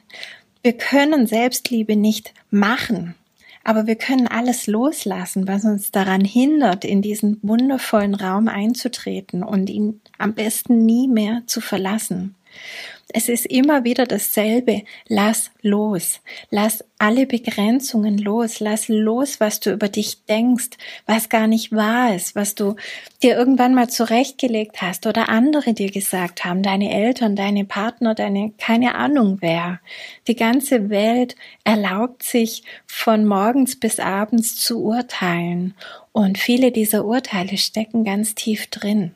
Wir 0.64 0.73
können 0.73 1.26
Selbstliebe 1.26 1.94
nicht 1.94 2.33
machen, 2.50 3.14
aber 3.64 3.87
wir 3.87 3.97
können 3.97 4.26
alles 4.26 4.66
loslassen, 4.66 5.47
was 5.47 5.66
uns 5.66 5.90
daran 5.90 6.25
hindert, 6.25 6.87
in 6.87 7.02
diesen 7.02 7.38
wundervollen 7.42 8.14
Raum 8.14 8.49
einzutreten 8.49 9.42
und 9.42 9.68
ihn 9.68 10.00
am 10.16 10.33
besten 10.33 10.87
nie 10.87 11.06
mehr 11.06 11.42
zu 11.44 11.61
verlassen. 11.61 12.35
Es 13.08 13.28
ist 13.28 13.46
immer 13.46 13.84
wieder 13.84 14.06
dasselbe. 14.06 14.82
Lass 15.08 15.50
los. 15.62 16.20
Lass 16.50 16.84
alle 16.99 17.26
Begrenzungen 17.26 18.18
los. 18.18 18.61
Lass 18.61 18.88
los, 18.88 19.40
was 19.40 19.61
du 19.61 19.73
über 19.73 19.88
dich 19.88 20.25
denkst, 20.25 20.70
was 21.06 21.28
gar 21.28 21.46
nicht 21.46 21.73
wahr 21.73 22.14
ist, 22.14 22.34
was 22.34 22.54
du 22.54 22.76
dir 23.23 23.37
irgendwann 23.37 23.75
mal 23.75 23.88
zurechtgelegt 23.88 24.80
hast 24.82 25.06
oder 25.06 25.28
andere 25.28 25.75
dir 25.75 25.90
gesagt 25.90 26.44
haben, 26.44 26.62
deine 26.62 26.92
Eltern, 26.92 27.37
deine 27.37 27.64
Partner, 27.64 28.14
deine, 28.14 28.52
keine 28.58 28.94
Ahnung 28.94 29.38
wer. 29.40 29.80
Die 30.26 30.37
ganze 30.37 30.90
Welt 30.90 31.37
erlaubt 31.64 32.23
sich 32.23 32.62
von 32.87 33.26
morgens 33.26 33.78
bis 33.78 34.00
abends 34.00 34.56
zu 34.56 34.82
urteilen. 34.82 35.75
Und 36.12 36.38
viele 36.38 36.73
dieser 36.73 37.04
Urteile 37.04 37.58
stecken 37.58 38.04
ganz 38.04 38.34
tief 38.34 38.68
drin. 38.68 39.12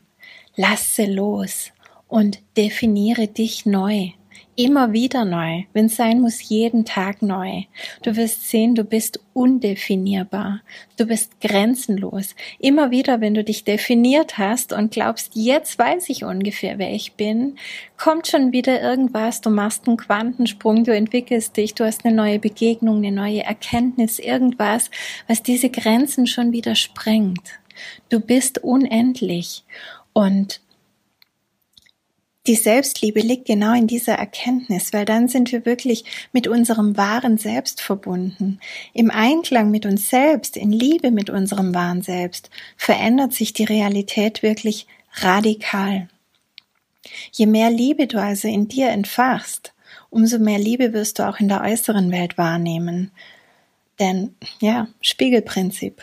Lass 0.57 0.97
sie 0.97 1.07
los 1.07 1.73
und 2.09 2.41
definiere 2.57 3.29
dich 3.29 3.67
neu. 3.67 4.11
Immer 4.57 4.93
wieder 4.93 5.25
neu. 5.25 5.63
Wenn 5.73 5.87
es 5.87 5.95
sein 5.95 6.21
muss, 6.21 6.49
jeden 6.49 6.85
Tag 6.85 7.23
neu. 7.23 7.63
Du 8.03 8.17
wirst 8.17 8.49
sehen, 8.51 8.75
du 8.75 8.83
bist 8.83 9.21
undefinierbar. 9.33 10.63
Du 10.97 11.07
bist 11.07 11.41
grenzenlos. 11.41 12.35
Immer 12.59 12.91
wieder, 12.91 13.21
wenn 13.21 13.35
du 13.35 13.45
dich 13.45 13.63
definiert 13.63 14.37
hast 14.37 14.73
und 14.73 14.91
glaubst, 14.91 15.37
jetzt 15.37 15.79
weiß 15.79 16.09
ich 16.09 16.25
ungefähr, 16.25 16.77
wer 16.79 16.93
ich 16.93 17.13
bin, 17.13 17.55
kommt 17.97 18.27
schon 18.27 18.51
wieder 18.51 18.83
irgendwas. 18.83 19.41
Du 19.41 19.51
machst 19.51 19.87
einen 19.87 19.97
Quantensprung, 19.97 20.83
du 20.83 20.93
entwickelst 20.93 21.57
dich, 21.57 21.75
du 21.75 21.85
hast 21.85 22.05
eine 22.05 22.17
neue 22.17 22.41
Begegnung, 22.41 22.97
eine 22.97 23.13
neue 23.13 23.45
Erkenntnis, 23.45 24.19
irgendwas, 24.19 24.91
was 25.29 25.41
diese 25.41 25.71
Grenzen 25.71 26.27
schon 26.27 26.51
wieder 26.51 26.75
sprengt. 26.75 27.61
Du 28.09 28.19
bist 28.19 28.59
unendlich. 28.59 29.63
Und 30.13 30.63
die 32.49 32.55
Selbstliebe 32.55 33.21
liegt 33.21 33.47
genau 33.47 33.75
in 33.75 33.87
dieser 33.87 34.15
Erkenntnis, 34.15 34.95
weil 34.95 35.05
dann 35.05 35.29
sind 35.29 35.53
wir 35.53 35.67
wirklich 35.67 36.05
mit 36.33 36.49
unserem 36.49 36.97
wahren 36.97 37.37
Selbst 37.37 37.83
verbunden. 37.83 38.59
Im 38.95 39.11
Einklang 39.11 39.71
mit 39.71 39.85
uns 39.85 40.09
selbst, 40.09 40.57
in 40.57 40.73
Liebe 40.73 41.11
mit 41.11 41.29
unserem 41.29 41.75
wahren 41.75 42.01
Selbst, 42.01 42.49
verändert 42.79 43.35
sich 43.35 43.53
die 43.53 43.65
Realität 43.65 44.43
wirklich 44.43 44.87
radikal. 45.13 46.09
Je 47.33 47.47
mehr 47.47 47.71
Liebe 47.71 48.07
du 48.07 48.19
also 48.19 48.49
in 48.49 48.67
dir 48.67 48.89
entfachst, 48.89 49.75
umso 50.09 50.39
mehr 50.39 50.59
Liebe 50.59 50.95
wirst 50.95 51.19
du 51.19 51.29
auch 51.29 51.41
in 51.41 51.49
der 51.49 51.61
äußeren 51.61 52.11
Welt 52.11 52.39
wahrnehmen. 52.39 53.11
Denn, 54.01 54.35
ja, 54.61 54.89
Spiegelprinzip. 55.03 56.03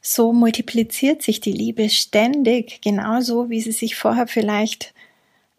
So 0.00 0.32
multipliziert 0.32 1.22
sich 1.22 1.40
die 1.40 1.52
Liebe 1.52 1.90
ständig, 1.90 2.80
genauso 2.82 3.50
wie 3.50 3.60
sie 3.60 3.72
sich 3.72 3.94
vorher 3.94 4.26
vielleicht 4.26 4.94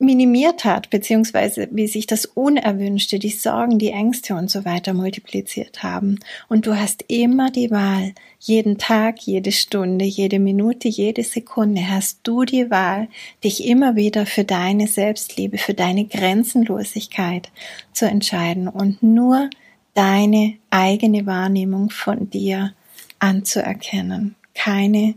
minimiert 0.02 0.66
hat, 0.66 0.90
beziehungsweise 0.90 1.68
wie 1.72 1.88
sich 1.88 2.08
das 2.08 2.26
Unerwünschte, 2.26 3.20
die 3.20 3.30
Sorgen, 3.30 3.80
die 3.80 3.92
Ängste 3.92 4.36
und 4.36 4.50
so 4.50 4.66
weiter 4.66 4.94
multipliziert 4.94 5.84
haben. 5.84 6.20
Und 6.50 6.68
du 6.68 6.78
hast 6.78 7.06
immer 7.08 7.52
die 7.52 7.72
Wahl, 7.72 8.14
jeden 8.40 8.78
Tag, 8.78 9.20
jede 9.22 9.52
Stunde, 9.52 10.06
jede 10.06 10.40
Minute, 10.40 10.88
jede 10.88 11.24
Sekunde 11.24 11.90
hast 11.90 12.20
du 12.24 12.44
die 12.44 12.70
Wahl, 12.72 13.08
dich 13.44 13.66
immer 13.66 13.96
wieder 13.96 14.26
für 14.26 14.44
deine 14.44 14.88
Selbstliebe, 14.88 15.58
für 15.58 15.74
deine 15.74 16.06
Grenzenlosigkeit 16.06 17.52
zu 17.94 18.06
entscheiden 18.06 18.68
und 18.68 19.04
nur 19.04 19.50
deine 19.94 20.56
eigene 20.70 21.26
Wahrnehmung 21.26 21.90
von 21.90 22.30
dir 22.30 22.74
anzuerkennen, 23.20 24.36
keine 24.56 25.16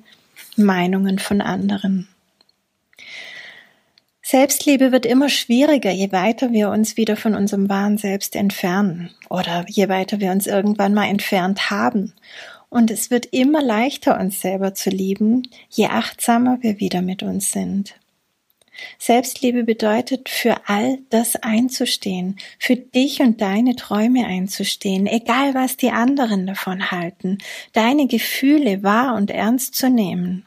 Meinungen 0.56 1.18
von 1.18 1.40
anderen. 1.40 2.08
Selbstliebe 4.26 4.90
wird 4.90 5.04
immer 5.04 5.28
schwieriger, 5.28 5.90
je 5.90 6.10
weiter 6.10 6.50
wir 6.50 6.70
uns 6.70 6.96
wieder 6.96 7.14
von 7.14 7.34
unserem 7.34 7.68
wahren 7.68 7.98
Selbst 7.98 8.36
entfernen 8.36 9.10
oder 9.28 9.66
je 9.68 9.90
weiter 9.90 10.18
wir 10.18 10.32
uns 10.32 10.46
irgendwann 10.46 10.94
mal 10.94 11.10
entfernt 11.10 11.70
haben. 11.70 12.14
Und 12.70 12.90
es 12.90 13.10
wird 13.10 13.26
immer 13.26 13.60
leichter, 13.60 14.18
uns 14.18 14.40
selber 14.40 14.72
zu 14.72 14.88
lieben, 14.88 15.46
je 15.68 15.88
achtsamer 15.88 16.56
wir 16.62 16.80
wieder 16.80 17.02
mit 17.02 17.22
uns 17.22 17.52
sind. 17.52 17.96
Selbstliebe 18.98 19.62
bedeutet, 19.62 20.30
für 20.30 20.56
all 20.68 21.00
das 21.10 21.36
einzustehen, 21.36 22.38
für 22.58 22.76
dich 22.76 23.20
und 23.20 23.42
deine 23.42 23.76
Träume 23.76 24.24
einzustehen, 24.24 25.06
egal 25.06 25.52
was 25.52 25.76
die 25.76 25.90
anderen 25.90 26.46
davon 26.46 26.90
halten, 26.90 27.38
deine 27.74 28.06
Gefühle 28.06 28.82
wahr 28.82 29.16
und 29.16 29.30
ernst 29.30 29.74
zu 29.74 29.90
nehmen 29.90 30.46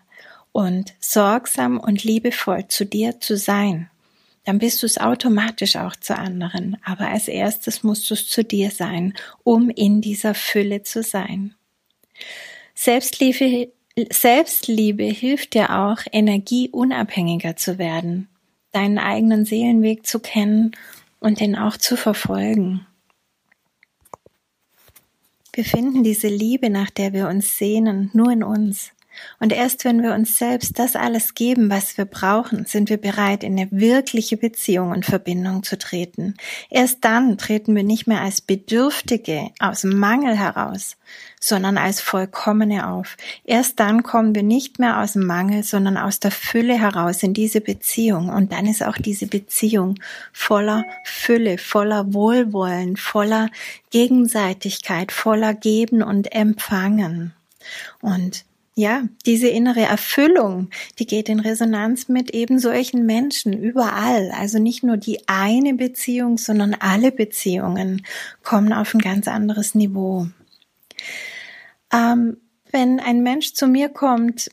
und 0.57 0.95
sorgsam 0.99 1.79
und 1.79 2.03
liebevoll 2.03 2.67
zu 2.67 2.83
dir 2.83 3.19
zu 3.19 3.37
sein, 3.37 3.91
dann 4.43 4.57
bist 4.57 4.81
du 4.81 4.87
es 4.87 4.97
automatisch 4.97 5.75
auch 5.75 5.95
zu 5.95 6.17
anderen. 6.17 6.77
Aber 6.83 7.09
als 7.09 7.27
erstes 7.27 7.83
musst 7.83 8.09
du 8.09 8.15
es 8.15 8.27
zu 8.27 8.43
dir 8.43 8.71
sein, 8.71 9.13
um 9.43 9.69
in 9.69 10.01
dieser 10.01 10.33
Fülle 10.33 10.81
zu 10.81 11.03
sein. 11.03 11.53
Selbstliebe, 12.73 13.71
Selbstliebe 14.11 15.03
hilft 15.03 15.53
dir 15.53 15.77
auch, 15.77 15.99
energieunabhängiger 16.11 17.55
zu 17.55 17.77
werden, 17.77 18.27
deinen 18.71 18.97
eigenen 18.97 19.45
Seelenweg 19.45 20.07
zu 20.07 20.19
kennen 20.19 20.71
und 21.19 21.39
den 21.39 21.55
auch 21.55 21.77
zu 21.77 21.95
verfolgen. 21.95 22.87
Wir 25.53 25.65
finden 25.65 26.03
diese 26.03 26.29
Liebe, 26.29 26.71
nach 26.71 26.89
der 26.89 27.13
wir 27.13 27.27
uns 27.27 27.59
sehnen, 27.59 28.09
nur 28.13 28.31
in 28.31 28.43
uns. 28.43 28.91
Und 29.39 29.53
erst 29.53 29.85
wenn 29.85 30.01
wir 30.01 30.13
uns 30.13 30.37
selbst 30.37 30.79
das 30.79 30.95
alles 30.95 31.35
geben, 31.35 31.69
was 31.69 31.97
wir 31.97 32.05
brauchen, 32.05 32.65
sind 32.65 32.89
wir 32.89 32.97
bereit, 32.97 33.43
in 33.43 33.57
eine 33.57 33.69
wirkliche 33.71 34.37
Beziehung 34.37 34.91
und 34.91 35.05
Verbindung 35.05 35.63
zu 35.63 35.77
treten. 35.77 36.35
Erst 36.69 37.05
dann 37.05 37.37
treten 37.37 37.75
wir 37.75 37.83
nicht 37.83 38.07
mehr 38.07 38.21
als 38.21 38.41
Bedürftige 38.41 39.51
aus 39.59 39.83
Mangel 39.83 40.35
heraus, 40.35 40.97
sondern 41.39 41.77
als 41.77 42.01
Vollkommene 42.01 42.87
auf. 42.87 43.15
Erst 43.43 43.79
dann 43.79 44.03
kommen 44.03 44.33
wir 44.33 44.43
nicht 44.43 44.79
mehr 44.79 44.99
aus 44.99 45.13
dem 45.13 45.25
Mangel, 45.25 45.63
sondern 45.63 45.97
aus 45.97 46.19
der 46.19 46.31
Fülle 46.31 46.79
heraus 46.79 47.23
in 47.23 47.33
diese 47.33 47.61
Beziehung. 47.61 48.29
Und 48.29 48.51
dann 48.51 48.65
ist 48.65 48.83
auch 48.83 48.97
diese 48.97 49.27
Beziehung 49.27 49.95
voller 50.33 50.83
Fülle, 51.03 51.57
voller 51.57 52.13
Wohlwollen, 52.13 52.97
voller 52.97 53.49
Gegenseitigkeit, 53.91 55.11
voller 55.11 55.53
Geben 55.53 56.01
und 56.01 56.31
Empfangen. 56.33 57.33
Und 58.01 58.45
ja, 58.77 59.05
diese 59.25 59.47
innere 59.47 59.81
Erfüllung, 59.81 60.69
die 60.99 61.07
geht 61.07 61.29
in 61.29 61.39
Resonanz 61.39 62.09
mit 62.09 62.29
eben 62.29 62.59
solchen 62.59 63.07
Menschen 63.07 63.53
überall. 63.53 64.29
Also 64.29 64.59
nicht 64.59 64.83
nur 64.83 64.97
die 64.97 65.27
eine 65.27 65.73
Beziehung, 65.73 66.37
sondern 66.37 66.75
alle 66.75 67.11
Beziehungen 67.11 68.05
kommen 68.43 68.73
auf 68.73 68.93
ein 68.93 69.01
ganz 69.01 69.27
anderes 69.27 69.73
Niveau. 69.73 70.27
Ähm, 71.91 72.37
wenn 72.71 72.99
ein 72.99 73.23
Mensch 73.23 73.53
zu 73.53 73.65
mir 73.65 73.89
kommt 73.89 74.51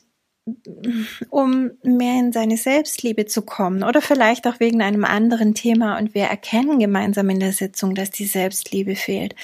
um 1.31 1.71
mehr 1.81 2.19
in 2.19 2.31
seine 2.31 2.57
Selbstliebe 2.57 3.25
zu 3.25 3.41
kommen 3.41 3.83
oder 3.83 3.99
vielleicht 3.99 4.45
auch 4.45 4.59
wegen 4.59 4.83
einem 4.83 5.03
anderen 5.03 5.55
Thema 5.55 5.97
und 5.97 6.13
wir 6.13 6.25
erkennen 6.25 6.77
gemeinsam 6.77 7.31
in 7.31 7.39
der 7.39 7.51
Sitzung, 7.51 7.95
dass 7.95 8.11
die 8.11 8.25
Selbstliebe 8.25 8.95
fehlt, 8.95 9.35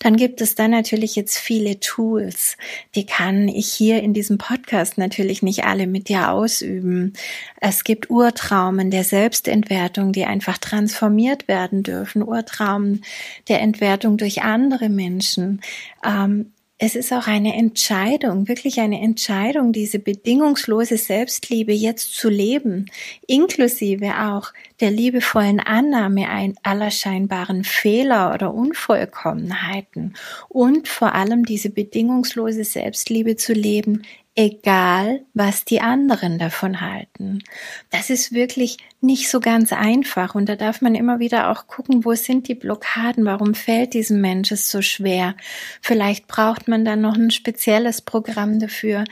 dann 0.00 0.16
gibt 0.16 0.40
es 0.40 0.56
da 0.56 0.66
natürlich 0.66 1.14
jetzt 1.14 1.38
viele 1.38 1.78
Tools. 1.78 2.56
Die 2.96 3.06
kann 3.06 3.46
ich 3.46 3.72
hier 3.72 4.02
in 4.02 4.14
diesem 4.14 4.38
Podcast 4.38 4.98
natürlich 4.98 5.42
nicht 5.42 5.64
alle 5.64 5.86
mit 5.86 6.08
dir 6.08 6.32
ausüben. 6.32 7.12
Es 7.60 7.84
gibt 7.84 8.10
Urtraumen 8.10 8.90
der 8.90 9.04
Selbstentwertung, 9.04 10.12
die 10.12 10.24
einfach 10.24 10.58
transformiert 10.58 11.46
werden 11.46 11.84
dürfen, 11.84 12.20
Urtraumen 12.20 13.04
der 13.46 13.60
Entwertung 13.60 14.16
durch 14.16 14.42
andere 14.42 14.88
Menschen. 14.88 15.60
Ähm, 16.04 16.52
es 16.80 16.94
ist 16.94 17.12
auch 17.12 17.26
eine 17.26 17.56
Entscheidung, 17.56 18.46
wirklich 18.46 18.78
eine 18.78 19.00
Entscheidung, 19.00 19.72
diese 19.72 19.98
bedingungslose 19.98 20.96
Selbstliebe 20.96 21.72
jetzt 21.72 22.14
zu 22.14 22.28
leben, 22.28 22.86
inklusive 23.26 24.14
auch 24.16 24.52
der 24.78 24.92
liebevollen 24.92 25.58
Annahme 25.58 26.54
aller 26.62 26.90
scheinbaren 26.92 27.64
Fehler 27.64 28.32
oder 28.32 28.54
Unvollkommenheiten 28.54 30.14
und 30.48 30.86
vor 30.86 31.16
allem 31.16 31.44
diese 31.44 31.70
bedingungslose 31.70 32.62
Selbstliebe 32.62 33.34
zu 33.34 33.54
leben, 33.54 34.04
egal 34.38 35.26
was 35.34 35.64
die 35.64 35.80
anderen 35.80 36.38
davon 36.38 36.80
halten. 36.80 37.42
Das 37.90 38.08
ist 38.08 38.32
wirklich 38.32 38.76
nicht 39.00 39.28
so 39.28 39.40
ganz 39.40 39.72
einfach 39.72 40.36
und 40.36 40.48
da 40.48 40.54
darf 40.54 40.80
man 40.80 40.94
immer 40.94 41.18
wieder 41.18 41.50
auch 41.50 41.66
gucken, 41.66 42.04
wo 42.04 42.14
sind 42.14 42.46
die 42.46 42.54
Blockaden, 42.54 43.24
warum 43.24 43.54
fällt 43.54 43.94
diesem 43.94 44.20
Mensch 44.20 44.52
es 44.52 44.70
so 44.70 44.80
schwer. 44.80 45.34
Vielleicht 45.82 46.28
braucht 46.28 46.68
man 46.68 46.84
dann 46.84 47.00
noch 47.00 47.16
ein 47.16 47.32
spezielles 47.32 48.00
Programm 48.00 48.60
dafür. 48.60 49.02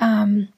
Ähm, 0.00 0.48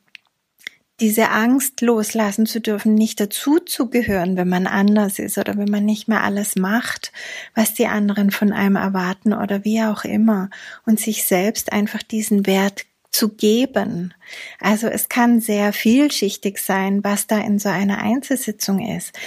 diese 1.01 1.29
Angst 1.29 1.83
loslassen 1.83 2.47
zu 2.47 2.63
dürfen, 2.63 2.95
nicht 2.95 3.21
dazu 3.21 3.59
zu 3.59 3.91
gehören, 3.91 4.39
wenn 4.39 4.49
man 4.49 4.67
anders 4.67 5.19
ist 5.19 5.37
oder 5.37 5.59
wenn 5.59 5.69
man 5.69 5.85
nicht 5.85 6.09
mehr 6.09 6.23
alles 6.23 6.57
macht, 6.57 7.13
was 7.55 7.75
die 7.75 7.87
anderen 7.87 8.31
von 8.31 8.51
einem 8.51 8.77
erwarten 8.77 9.35
oder 9.35 9.63
wie 9.63 9.83
auch 9.83 10.05
immer 10.05 10.49
und 10.87 10.99
sich 10.99 11.27
selbst 11.27 11.71
einfach 11.71 12.03
diesen 12.03 12.47
Wert 12.47 12.87
zu 13.17 13.31
geben. 13.31 14.13
Also 14.61 14.89
es 14.89 15.09
kann 15.09 15.41
sehr 15.41 15.73
vielschichtig 15.73 16.59
sein, 16.59 17.03
was 17.03 17.27
da 17.27 17.39
in 17.39 17.59
so 17.59 17.71
einer 17.71 17.99
Einzelsitzung 17.99 18.87
ist. 18.87 19.19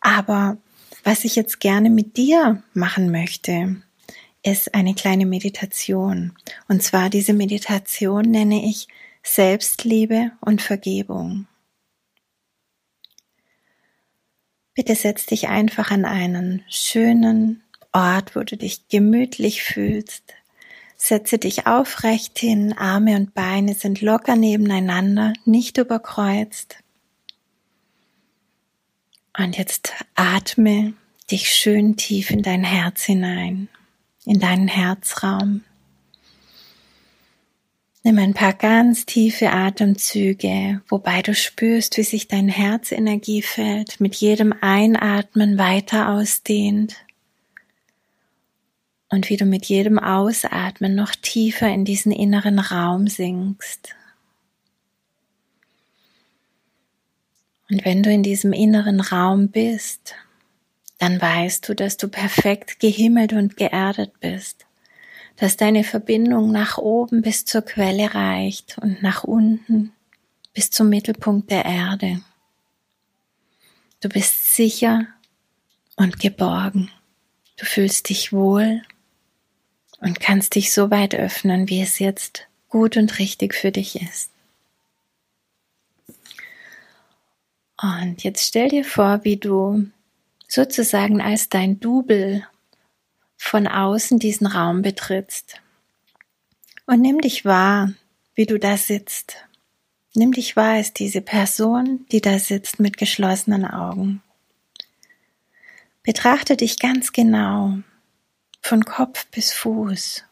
Aber 0.00 0.58
was 1.02 1.24
ich 1.24 1.34
jetzt 1.34 1.58
gerne 1.58 1.88
mit 1.88 2.18
dir 2.18 2.62
machen 2.74 3.10
möchte, 3.10 3.76
ist 4.42 4.74
eine 4.74 4.94
kleine 4.94 5.24
Meditation. 5.24 6.34
Und 6.68 6.82
zwar 6.82 7.08
diese 7.08 7.32
Meditation 7.32 8.30
nenne 8.30 8.66
ich 8.66 8.86
Selbstliebe 9.22 10.32
und 10.40 10.60
Vergebung. 10.60 11.46
Bitte 14.74 14.94
setz 14.94 15.24
dich 15.24 15.48
einfach 15.48 15.90
an 15.90 16.04
einen 16.04 16.62
schönen 16.68 17.62
Ort, 17.92 18.36
wo 18.36 18.42
du 18.42 18.58
dich 18.58 18.88
gemütlich 18.88 19.62
fühlst. 19.62 20.34
Setze 21.00 21.38
dich 21.38 21.66
aufrecht 21.66 22.38
hin, 22.40 22.74
Arme 22.76 23.16
und 23.16 23.32
Beine 23.32 23.74
sind 23.74 24.02
locker 24.02 24.34
nebeneinander, 24.34 25.32
nicht 25.44 25.78
überkreuzt. 25.78 26.76
Und 29.38 29.56
jetzt 29.56 29.92
atme 30.16 30.94
dich 31.30 31.50
schön 31.50 31.96
tief 31.96 32.30
in 32.30 32.42
dein 32.42 32.64
Herz 32.64 33.04
hinein, 33.04 33.68
in 34.26 34.40
deinen 34.40 34.66
Herzraum. 34.66 35.62
Nimm 38.02 38.18
ein 38.18 38.34
paar 38.34 38.54
ganz 38.54 39.06
tiefe 39.06 39.52
Atemzüge, 39.52 40.82
wobei 40.88 41.22
du 41.22 41.32
spürst, 41.32 41.96
wie 41.96 42.02
sich 42.02 42.26
dein 42.26 42.48
Herzenergiefeld 42.48 44.00
mit 44.00 44.16
jedem 44.16 44.52
Einatmen 44.60 45.58
weiter 45.58 46.08
ausdehnt 46.08 46.96
und 49.10 49.30
wie 49.30 49.36
du 49.36 49.44
mit 49.44 49.66
jedem 49.66 49.98
Ausatmen 49.98 50.94
noch 50.94 51.14
tiefer 51.14 51.68
in 51.68 51.84
diesen 51.84 52.12
inneren 52.12 52.58
Raum 52.58 53.06
sinkst. 53.06 53.94
Und 57.70 57.84
wenn 57.84 58.02
du 58.02 58.10
in 58.10 58.22
diesem 58.22 58.52
inneren 58.52 59.00
Raum 59.00 59.48
bist, 59.48 60.14
dann 60.98 61.20
weißt 61.20 61.68
du, 61.68 61.74
dass 61.74 61.96
du 61.96 62.08
perfekt 62.08 62.80
gehimmelt 62.80 63.32
und 63.32 63.56
geerdet 63.56 64.18
bist, 64.20 64.66
dass 65.36 65.56
deine 65.56 65.84
Verbindung 65.84 66.50
nach 66.50 66.78
oben 66.78 67.22
bis 67.22 67.44
zur 67.44 67.62
Quelle 67.62 68.14
reicht 68.14 68.78
und 68.78 69.02
nach 69.02 69.24
unten 69.24 69.92
bis 70.54 70.70
zum 70.70 70.88
Mittelpunkt 70.88 71.50
der 71.50 71.64
Erde. 71.64 72.20
Du 74.00 74.08
bist 74.08 74.54
sicher 74.54 75.06
und 75.96 76.18
geborgen. 76.18 76.90
Du 77.56 77.64
fühlst 77.64 78.08
dich 78.08 78.32
wohl 78.32 78.82
und 80.00 80.20
kannst 80.20 80.54
dich 80.54 80.72
so 80.72 80.90
weit 80.90 81.14
öffnen, 81.14 81.68
wie 81.68 81.82
es 81.82 81.98
jetzt 81.98 82.46
gut 82.68 82.96
und 82.96 83.18
richtig 83.18 83.54
für 83.54 83.72
dich 83.72 84.00
ist. 84.00 84.30
Und 87.80 88.24
jetzt 88.24 88.46
stell 88.46 88.68
dir 88.68 88.84
vor, 88.84 89.20
wie 89.24 89.36
du 89.36 89.86
sozusagen 90.48 91.20
als 91.20 91.48
dein 91.48 91.78
Double 91.78 92.44
von 93.36 93.68
außen 93.68 94.18
diesen 94.18 94.46
Raum 94.46 94.82
betrittst. 94.82 95.60
Und 96.86 97.00
nimm 97.00 97.20
dich 97.20 97.44
wahr, 97.44 97.92
wie 98.34 98.46
du 98.46 98.58
da 98.58 98.76
sitzt. 98.76 99.36
Nimm 100.14 100.32
dich 100.32 100.56
wahr 100.56 100.74
als 100.74 100.92
diese 100.92 101.20
Person, 101.20 102.06
die 102.10 102.20
da 102.20 102.38
sitzt 102.38 102.80
mit 102.80 102.96
geschlossenen 102.96 103.64
Augen. 103.64 104.22
Betrachte 106.02 106.56
dich 106.56 106.78
ganz 106.78 107.12
genau 107.12 107.78
von 108.68 108.84
Kopf 108.84 109.26
bis 109.28 109.52
Fuß. 109.52 110.24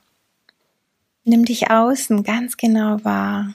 Nimm 1.24 1.46
dich 1.46 1.70
außen 1.70 2.22
ganz 2.22 2.58
genau 2.58 3.02
wahr. 3.02 3.54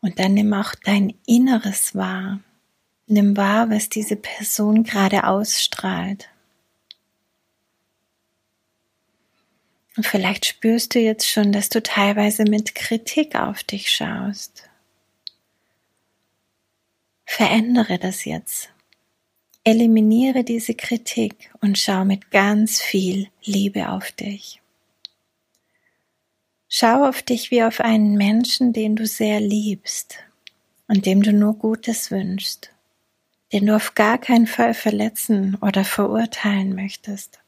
Und 0.00 0.20
dann 0.20 0.34
nimm 0.34 0.54
auch 0.54 0.74
dein 0.84 1.14
Inneres 1.26 1.96
wahr. 1.96 2.38
Nimm 3.08 3.36
wahr, 3.36 3.70
was 3.70 3.88
diese 3.88 4.14
Person 4.14 4.84
gerade 4.84 5.24
ausstrahlt. 5.26 6.28
Und 9.96 10.06
vielleicht 10.06 10.46
spürst 10.46 10.94
du 10.94 11.00
jetzt 11.00 11.28
schon, 11.28 11.50
dass 11.50 11.68
du 11.68 11.82
teilweise 11.82 12.44
mit 12.44 12.76
Kritik 12.76 13.34
auf 13.34 13.64
dich 13.64 13.90
schaust. 13.90 14.70
Verändere 17.26 17.98
das 17.98 18.24
jetzt. 18.24 18.72
Eliminiere 19.64 20.42
diese 20.42 20.74
Kritik 20.74 21.52
und 21.60 21.78
schau 21.78 22.04
mit 22.04 22.32
ganz 22.32 22.80
viel 22.80 23.28
Liebe 23.44 23.90
auf 23.90 24.10
dich. 24.10 24.60
Schau 26.68 27.06
auf 27.06 27.22
dich 27.22 27.50
wie 27.52 27.62
auf 27.62 27.80
einen 27.80 28.16
Menschen, 28.16 28.72
den 28.72 28.96
du 28.96 29.06
sehr 29.06 29.40
liebst 29.40 30.18
und 30.88 31.06
dem 31.06 31.22
du 31.22 31.32
nur 31.32 31.54
Gutes 31.54 32.10
wünschst, 32.10 32.72
den 33.52 33.66
du 33.66 33.76
auf 33.76 33.94
gar 33.94 34.18
keinen 34.18 34.48
Fall 34.48 34.74
verletzen 34.74 35.56
oder 35.60 35.84
verurteilen 35.84 36.74
möchtest. 36.74 37.38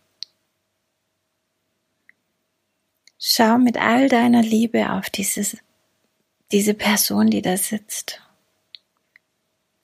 Schau 3.19 3.59
mit 3.59 3.77
all 3.77 4.09
deiner 4.09 4.43
Liebe 4.43 4.93
auf 4.93 5.11
dieses, 5.11 5.57
diese 6.53 6.75
Person, 6.75 7.29
die 7.31 7.43
da 7.43 7.57
sitzt. 7.57 8.21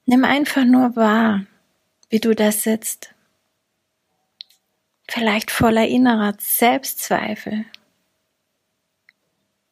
Nimm 0.05 0.25
einfach 0.25 0.65
nur 0.65 0.95
wahr, 0.95 1.47
wie 2.11 2.21
du 2.21 2.35
da 2.35 2.53
sitzt. 2.53 3.15
Vielleicht 5.09 5.51
voller 5.51 5.89
innerer 5.89 6.35
Selbstzweifel, 6.39 7.65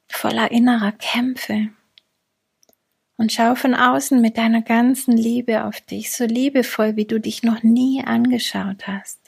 voller 0.08 0.50
innerer 0.50 0.92
Kämpfe. 0.92 1.68
Und 3.16 3.32
schau 3.32 3.56
von 3.56 3.74
außen 3.74 4.20
mit 4.20 4.38
deiner 4.38 4.62
ganzen 4.62 5.16
Liebe 5.16 5.64
auf 5.64 5.80
dich, 5.80 6.12
so 6.12 6.24
liebevoll, 6.24 6.94
wie 6.96 7.04
du 7.04 7.20
dich 7.20 7.42
noch 7.42 7.64
nie 7.64 8.02
angeschaut 8.04 8.86
hast. 8.86 9.18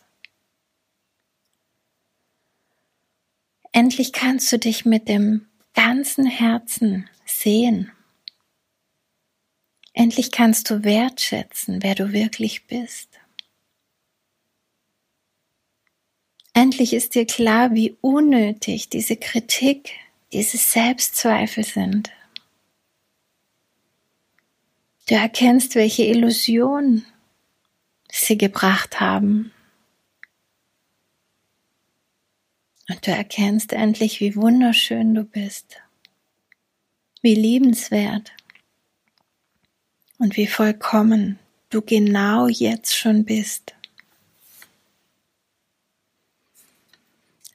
Endlich 3.73 4.13
kannst 4.13 4.51
du 4.53 4.59
dich 4.59 4.85
mit 4.85 5.09
dem 5.09 5.47
ganzen 5.75 6.27
Herzen 6.27 7.09
sehen. 7.25 7.91
Endlich 10.01 10.31
kannst 10.31 10.71
du 10.71 10.83
wertschätzen, 10.83 11.83
wer 11.83 11.95
du 11.95 12.15
wirklich 12.15 12.67
bist. 12.67 13.21
Endlich 16.55 16.95
ist 16.95 17.15
dir 17.15 17.27
klar, 17.27 17.75
wie 17.75 17.99
unnötig 18.01 18.89
diese 18.89 19.17
Kritik, 19.17 19.91
diese 20.33 20.57
Selbstzweifel 20.57 21.65
sind. 21.65 22.11
Du 25.07 25.17
erkennst, 25.17 25.75
welche 25.75 26.05
Illusion 26.05 27.05
sie 28.11 28.39
gebracht 28.39 29.01
haben. 29.01 29.53
Und 32.89 33.07
du 33.07 33.11
erkennst 33.11 33.75
endlich, 33.75 34.21
wie 34.21 34.35
wunderschön 34.35 35.15
du 35.15 35.25
bist, 35.25 35.77
wie 37.21 37.35
liebenswert 37.35 38.33
und 40.21 40.37
wie 40.37 40.47
vollkommen 40.47 41.39
du 41.71 41.81
genau 41.81 42.47
jetzt 42.47 42.95
schon 42.95 43.25
bist. 43.25 43.75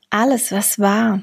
Alles, 0.10 0.51
was 0.51 0.80
war, 0.80 1.21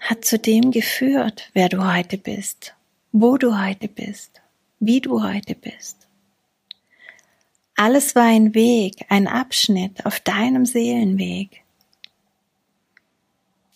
hat 0.00 0.24
zu 0.24 0.38
dem 0.38 0.70
geführt, 0.70 1.50
wer 1.54 1.68
du 1.68 1.90
heute 1.90 2.18
bist, 2.18 2.74
wo 3.12 3.38
du 3.38 3.58
heute 3.58 3.88
bist, 3.88 4.42
wie 4.80 5.00
du 5.00 5.22
heute 5.22 5.54
bist. 5.54 6.08
Alles 7.76 8.14
war 8.14 8.24
ein 8.24 8.54
Weg, 8.54 9.06
ein 9.08 9.28
Abschnitt 9.28 10.04
auf 10.04 10.20
deinem 10.20 10.66
Seelenweg. 10.66 11.62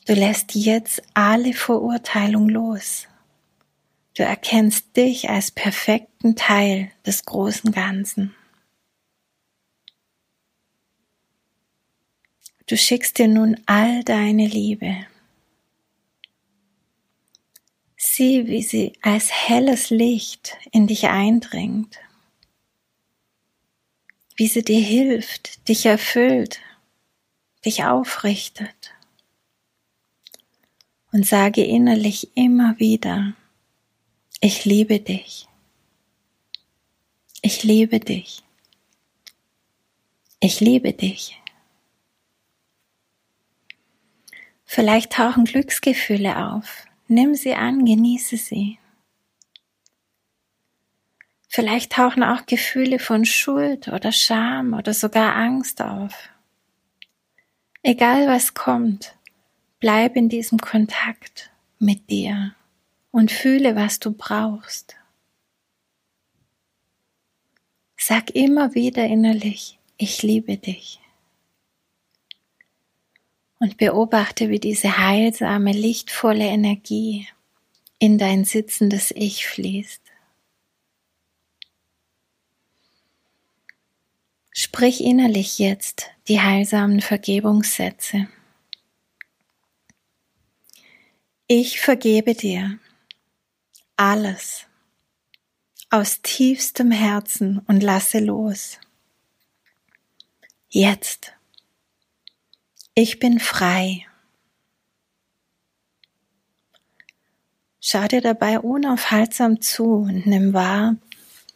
Du 0.07 0.15
lässt 0.15 0.55
jetzt 0.55 1.03
alle 1.15 1.53
Verurteilung 1.53 2.49
los. 2.49 3.07
Du 4.19 4.25
erkennst 4.25 4.97
dich 4.97 5.31
als 5.31 5.53
perfekten 5.53 6.35
Teil 6.35 6.91
des 7.07 7.25
großen 7.25 7.71
Ganzen. 7.71 8.35
Du 12.67 12.77
schickst 12.77 13.19
dir 13.19 13.29
nun 13.29 13.63
all 13.67 14.03
deine 14.03 14.49
Liebe. 14.49 15.07
Sieh, 17.97 18.49
wie 18.49 18.65
sie 18.65 18.95
als 19.03 19.31
helles 19.31 19.91
Licht 19.91 20.57
in 20.73 20.89
dich 20.89 21.07
eindringt, 21.07 22.01
wie 24.35 24.49
sie 24.49 24.65
dir 24.65 24.81
hilft, 24.81 25.69
dich 25.69 25.87
erfüllt, 25.87 26.59
dich 27.65 27.85
aufrichtet. 27.85 28.95
Und 31.13 31.25
sage 31.25 31.65
innerlich 31.65 32.37
immer 32.37 32.81
wieder, 32.81 33.37
ich 34.41 34.65
liebe 34.65 35.01
dich. 35.01 35.49
Ich 37.43 37.65
liebe 37.65 37.99
dich. 37.99 38.43
Ich 40.41 40.61
liebe 40.61 40.93
dich. 40.93 41.41
Vielleicht 44.65 45.13
tauchen 45.13 45.45
Glücksgefühle 45.45 46.37
auf. 46.37 46.87
Nimm 47.09 47.35
sie 47.35 47.55
an, 47.55 47.85
genieße 47.85 48.37
sie. 48.37 48.79
Vielleicht 51.49 51.93
tauchen 51.93 52.23
auch 52.23 52.47
Gefühle 52.47 52.99
von 52.99 53.25
Schuld 53.25 53.89
oder 53.89 54.13
Scham 54.13 54.75
oder 54.75 54.95
sogar 54.95 55.35
Angst 55.35 55.83
auf. 55.83 56.29
Egal 57.83 58.29
was 58.29 58.55
kommt, 58.55 59.17
bleib 59.81 60.15
in 60.15 60.29
diesem 60.29 60.59
Kontakt 60.59 61.51
mit 61.79 62.11
dir 62.11 62.55
und 63.11 63.31
fühle, 63.31 63.77
was 63.77 63.99
du 63.99 64.13
brauchst. 64.13 64.97
Sag 67.97 68.31
immer 68.35 68.75
wieder 68.75 69.05
innerlich, 69.07 69.79
ich 69.97 70.23
liebe 70.23 70.57
dich 70.57 71.01
und 73.59 73.77
beobachte, 73.77 74.49
wie 74.51 74.61
diese 74.61 74.99
heilsame, 74.99 75.73
lichtvolle 75.73 76.47
Energie 76.47 77.29
in 77.99 78.19
dein 78.19 78.45
sitzendes 78.45 79.11
Ich 79.11 79.47
fließt. 79.47 80.03
Sprich 84.53 85.05
innerlich 85.05 85.59
jetzt 85.59 86.11
die 86.27 86.41
heilsamen 86.41 87.01
Vergebungssätze. 87.01 88.29
Ich 91.47 91.81
vergebe 91.81 92.35
dir 92.35 92.79
alles 93.99 94.67
aus 95.91 96.23
tiefstem 96.23 96.91
Herzen 96.91 97.61
und 97.67 97.83
lasse 97.83 98.21
los. 98.21 98.79
Jetzt. 100.69 101.33
Ich 102.95 103.19
bin 103.19 103.41
frei. 103.41 104.07
Schau 107.81 108.07
dir 108.07 108.21
dabei 108.21 108.61
unaufhaltsam 108.61 109.61
zu 109.61 109.85
und 109.85 110.27
nimm 110.27 110.53
wahr, 110.53 110.97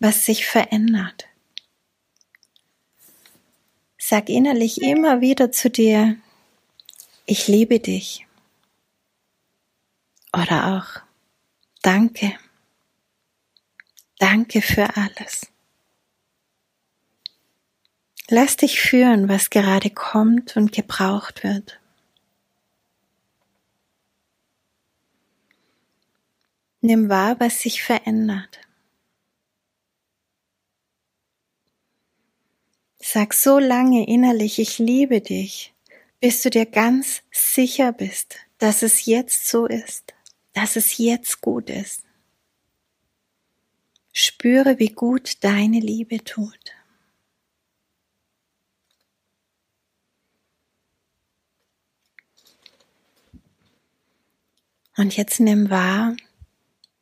was 0.00 0.24
sich 0.24 0.46
verändert. 0.46 1.26
Sag 3.98 4.28
innerlich 4.28 4.80
immer 4.80 5.20
wieder 5.20 5.52
zu 5.52 5.68
dir, 5.68 6.16
ich 7.26 7.48
liebe 7.48 7.80
dich. 7.80 8.26
Oder 10.32 10.76
auch, 10.78 11.11
danke. 11.82 12.38
Danke 14.18 14.62
für 14.62 14.96
alles. 14.96 15.52
Lass 18.28 18.56
dich 18.56 18.80
führen, 18.80 19.28
was 19.28 19.50
gerade 19.50 19.90
kommt 19.90 20.56
und 20.56 20.72
gebraucht 20.72 21.42
wird. 21.42 21.80
Nimm 26.80 27.08
wahr, 27.08 27.38
was 27.38 27.60
sich 27.60 27.82
verändert. 27.82 28.60
Sag 32.98 33.34
so 33.34 33.58
lange 33.58 34.06
innerlich, 34.06 34.58
ich 34.58 34.78
liebe 34.78 35.20
dich, 35.20 35.74
bis 36.20 36.42
du 36.42 36.50
dir 36.50 36.66
ganz 36.66 37.22
sicher 37.30 37.92
bist, 37.92 38.36
dass 38.58 38.82
es 38.82 39.06
jetzt 39.06 39.48
so 39.48 39.66
ist, 39.66 40.14
dass 40.52 40.76
es 40.76 40.98
jetzt 40.98 41.40
gut 41.40 41.70
ist. 41.70 42.04
Spüre, 44.12 44.78
wie 44.78 44.90
gut 44.90 45.42
deine 45.42 45.80
Liebe 45.80 46.22
tut. 46.22 46.72
Und 54.96 55.16
jetzt 55.16 55.40
nimm 55.40 55.70
wahr, 55.70 56.14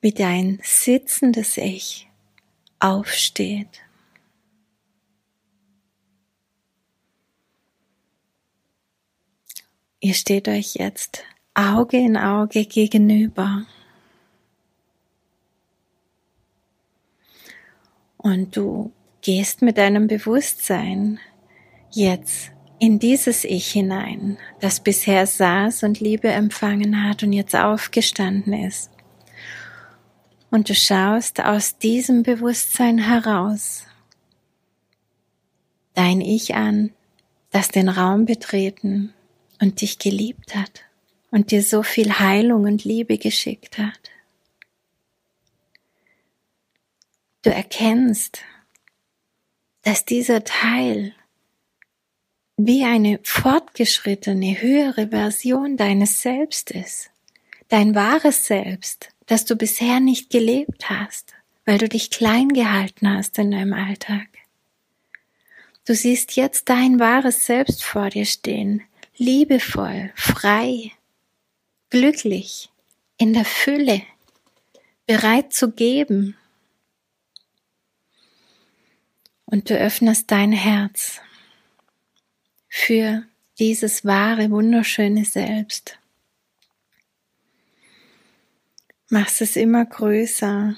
wie 0.01 0.13
dein 0.13 0.61
sitzendes 0.63 1.57
Ich 1.57 2.09
aufsteht. 2.79 3.83
Ihr 9.99 10.15
steht 10.15 10.49
euch 10.49 10.77
jetzt 10.77 11.25
Auge 11.61 11.99
in 11.99 12.17
Auge 12.17 12.65
gegenüber. 12.65 13.67
Und 18.17 18.57
du 18.57 18.93
gehst 19.21 19.61
mit 19.61 19.77
deinem 19.77 20.07
Bewusstsein 20.07 21.19
jetzt 21.91 22.53
in 22.79 22.99
dieses 22.99 23.45
Ich 23.45 23.71
hinein, 23.71 24.39
das 24.61 24.81
bisher 24.81 25.27
saß 25.27 25.83
und 25.83 26.01
Liebe 26.01 26.29
empfangen 26.29 27.05
hat 27.05 27.23
und 27.23 27.35
jetzt 27.35 27.55
aufgestanden 27.55 28.55
ist. 28.55 28.91
Und 30.51 30.71
du 30.71 30.75
schaust 30.75 31.45
aus 31.45 31.77
diesem 31.77 32.23
Bewusstsein 32.23 32.99
heraus 32.99 33.85
dein 35.93 36.23
Ich 36.23 36.55
an, 36.55 36.93
das 37.51 37.69
den 37.69 37.91
Raum 37.91 38.25
betreten 38.25 39.13
und 39.61 39.83
dich 39.83 39.99
geliebt 39.99 40.55
hat 40.55 40.85
und 41.31 41.51
dir 41.51 41.63
so 41.63 41.83
viel 41.83 42.19
Heilung 42.19 42.65
und 42.65 42.85
Liebe 42.85 43.19
geschickt 43.19 43.79
hat. 43.79 43.99
Du 47.43 47.51
erkennst, 47.51 48.43
dass 49.83 50.05
dieser 50.05 50.45
Teil 50.45 51.15
wie 52.57 52.85
eine 52.85 53.19
fortgeschrittene, 53.23 54.61
höhere 54.61 55.09
Version 55.09 55.79
deines 55.79 56.21
Selbst 56.21 56.71
ist, 56.71 57.11
dein 57.69 57.95
wahres 57.95 58.47
Selbst, 58.47 59.09
das 59.27 59.47
du 59.47 59.57
bisher 59.57 60.01
nicht 60.01 60.29
gelebt 60.29 60.91
hast, 60.91 61.33
weil 61.65 61.79
du 61.79 61.89
dich 61.89 62.11
klein 62.11 62.49
gehalten 62.51 63.09
hast 63.09 63.39
in 63.39 63.51
deinem 63.51 63.73
Alltag. 63.73 64.27
Du 65.87 65.95
siehst 65.95 66.37
jetzt 66.37 66.69
dein 66.69 67.01
wahres 67.01 67.47
Selbst 67.47 67.83
vor 67.83 68.11
dir 68.11 68.27
stehen, 68.27 68.83
liebevoll, 69.17 70.13
frei, 70.15 70.93
glücklich, 71.91 72.71
in 73.19 73.33
der 73.33 73.45
Fülle, 73.45 74.03
bereit 75.07 75.53
zu 75.53 75.73
geben. 75.73 76.37
Und 79.45 79.69
du 79.69 79.77
öffnest 79.77 80.31
dein 80.31 80.53
Herz 80.53 81.21
für 82.69 83.25
dieses 83.59 84.05
wahre, 84.05 84.51
wunderschöne 84.51 85.25
Selbst. 85.25 85.99
Machst 89.09 89.43
es 89.43 89.57
immer 89.57 89.85
größer 89.85 90.77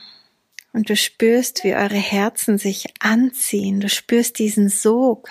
und 0.73 0.89
du 0.89 0.97
spürst, 0.97 1.65
wie 1.65 1.75
eure 1.75 1.95
Herzen 1.97 2.57
sich 2.57 2.87
anziehen. 2.99 3.81
Du 3.81 3.91
spürst 3.91 4.39
diesen 4.39 4.71
Sog 4.71 5.29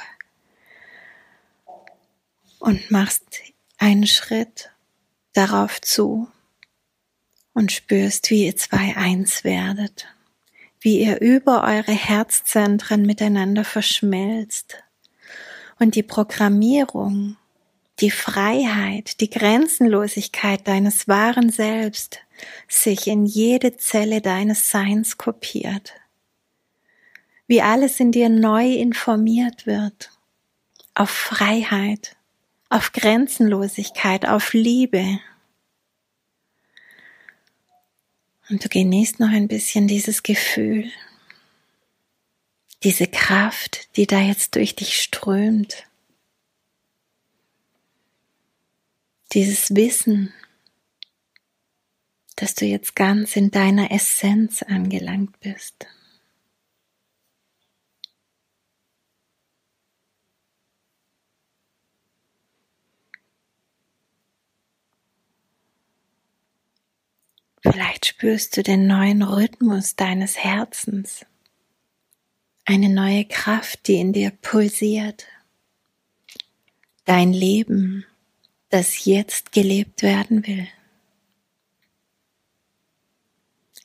und 2.59 2.91
machst 2.91 3.23
einen 3.79 4.05
Schritt 4.05 4.69
darauf 5.33 5.81
zu 5.81 6.27
und 7.53 7.71
spürst, 7.71 8.29
wie 8.29 8.45
ihr 8.45 8.55
zwei 8.55 8.95
eins 8.95 9.43
werdet, 9.43 10.07
wie 10.79 11.01
ihr 11.01 11.21
über 11.21 11.63
eure 11.63 11.91
Herzzentren 11.91 13.05
miteinander 13.05 13.63
verschmelzt 13.63 14.83
und 15.79 15.95
die 15.95 16.03
Programmierung, 16.03 17.37
die 17.99 18.11
Freiheit, 18.11 19.19
die 19.21 19.29
Grenzenlosigkeit 19.29 20.67
deines 20.67 21.07
wahren 21.07 21.49
Selbst 21.49 22.19
sich 22.67 23.07
in 23.07 23.25
jede 23.25 23.77
Zelle 23.77 24.21
deines 24.21 24.69
Seins 24.69 25.17
kopiert, 25.17 25.93
wie 27.47 27.61
alles 27.61 27.99
in 27.99 28.11
dir 28.11 28.29
neu 28.29 28.73
informiert 28.73 29.67
wird, 29.67 30.11
auf 30.95 31.09
Freiheit, 31.09 32.15
auf 32.71 32.93
Grenzenlosigkeit, 32.93 34.25
auf 34.25 34.53
Liebe. 34.53 35.19
Und 38.49 38.63
du 38.63 38.69
genießt 38.69 39.19
noch 39.19 39.29
ein 39.29 39.49
bisschen 39.49 39.87
dieses 39.87 40.23
Gefühl, 40.23 40.89
diese 42.83 43.07
Kraft, 43.07 43.95
die 43.97 44.07
da 44.07 44.19
jetzt 44.19 44.55
durch 44.55 44.73
dich 44.73 45.01
strömt. 45.01 45.85
Dieses 49.33 49.75
Wissen, 49.75 50.33
dass 52.37 52.55
du 52.55 52.65
jetzt 52.65 52.95
ganz 52.95 53.35
in 53.35 53.51
deiner 53.51 53.91
Essenz 53.91 54.63
angelangt 54.63 55.37
bist. 55.41 55.87
Vielleicht 67.71 68.05
spürst 68.05 68.57
du 68.57 68.63
den 68.63 68.87
neuen 68.87 69.23
Rhythmus 69.23 69.95
deines 69.95 70.37
Herzens, 70.37 71.25
eine 72.65 72.89
neue 72.89 73.25
Kraft, 73.25 73.87
die 73.87 73.95
in 73.95 74.13
dir 74.13 74.31
pulsiert, 74.31 75.25
dein 77.05 77.33
Leben, 77.33 78.05
das 78.69 79.05
jetzt 79.05 79.51
gelebt 79.51 80.03
werden 80.03 80.45
will. 80.47 80.67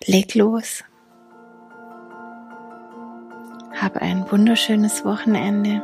Leg 0.05 0.35
los. 0.35 0.85
Habe 3.75 4.01
ein 4.03 4.31
wunderschönes 4.31 5.05
Wochenende. 5.05 5.83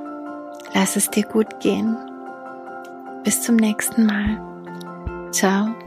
Lass 0.74 0.96
es 0.96 1.10
dir 1.10 1.24
gut 1.24 1.60
gehen. 1.60 1.96
Bis 3.24 3.42
zum 3.42 3.56
nächsten 3.56 4.06
Mal. 4.06 5.30
Ciao 5.32 5.81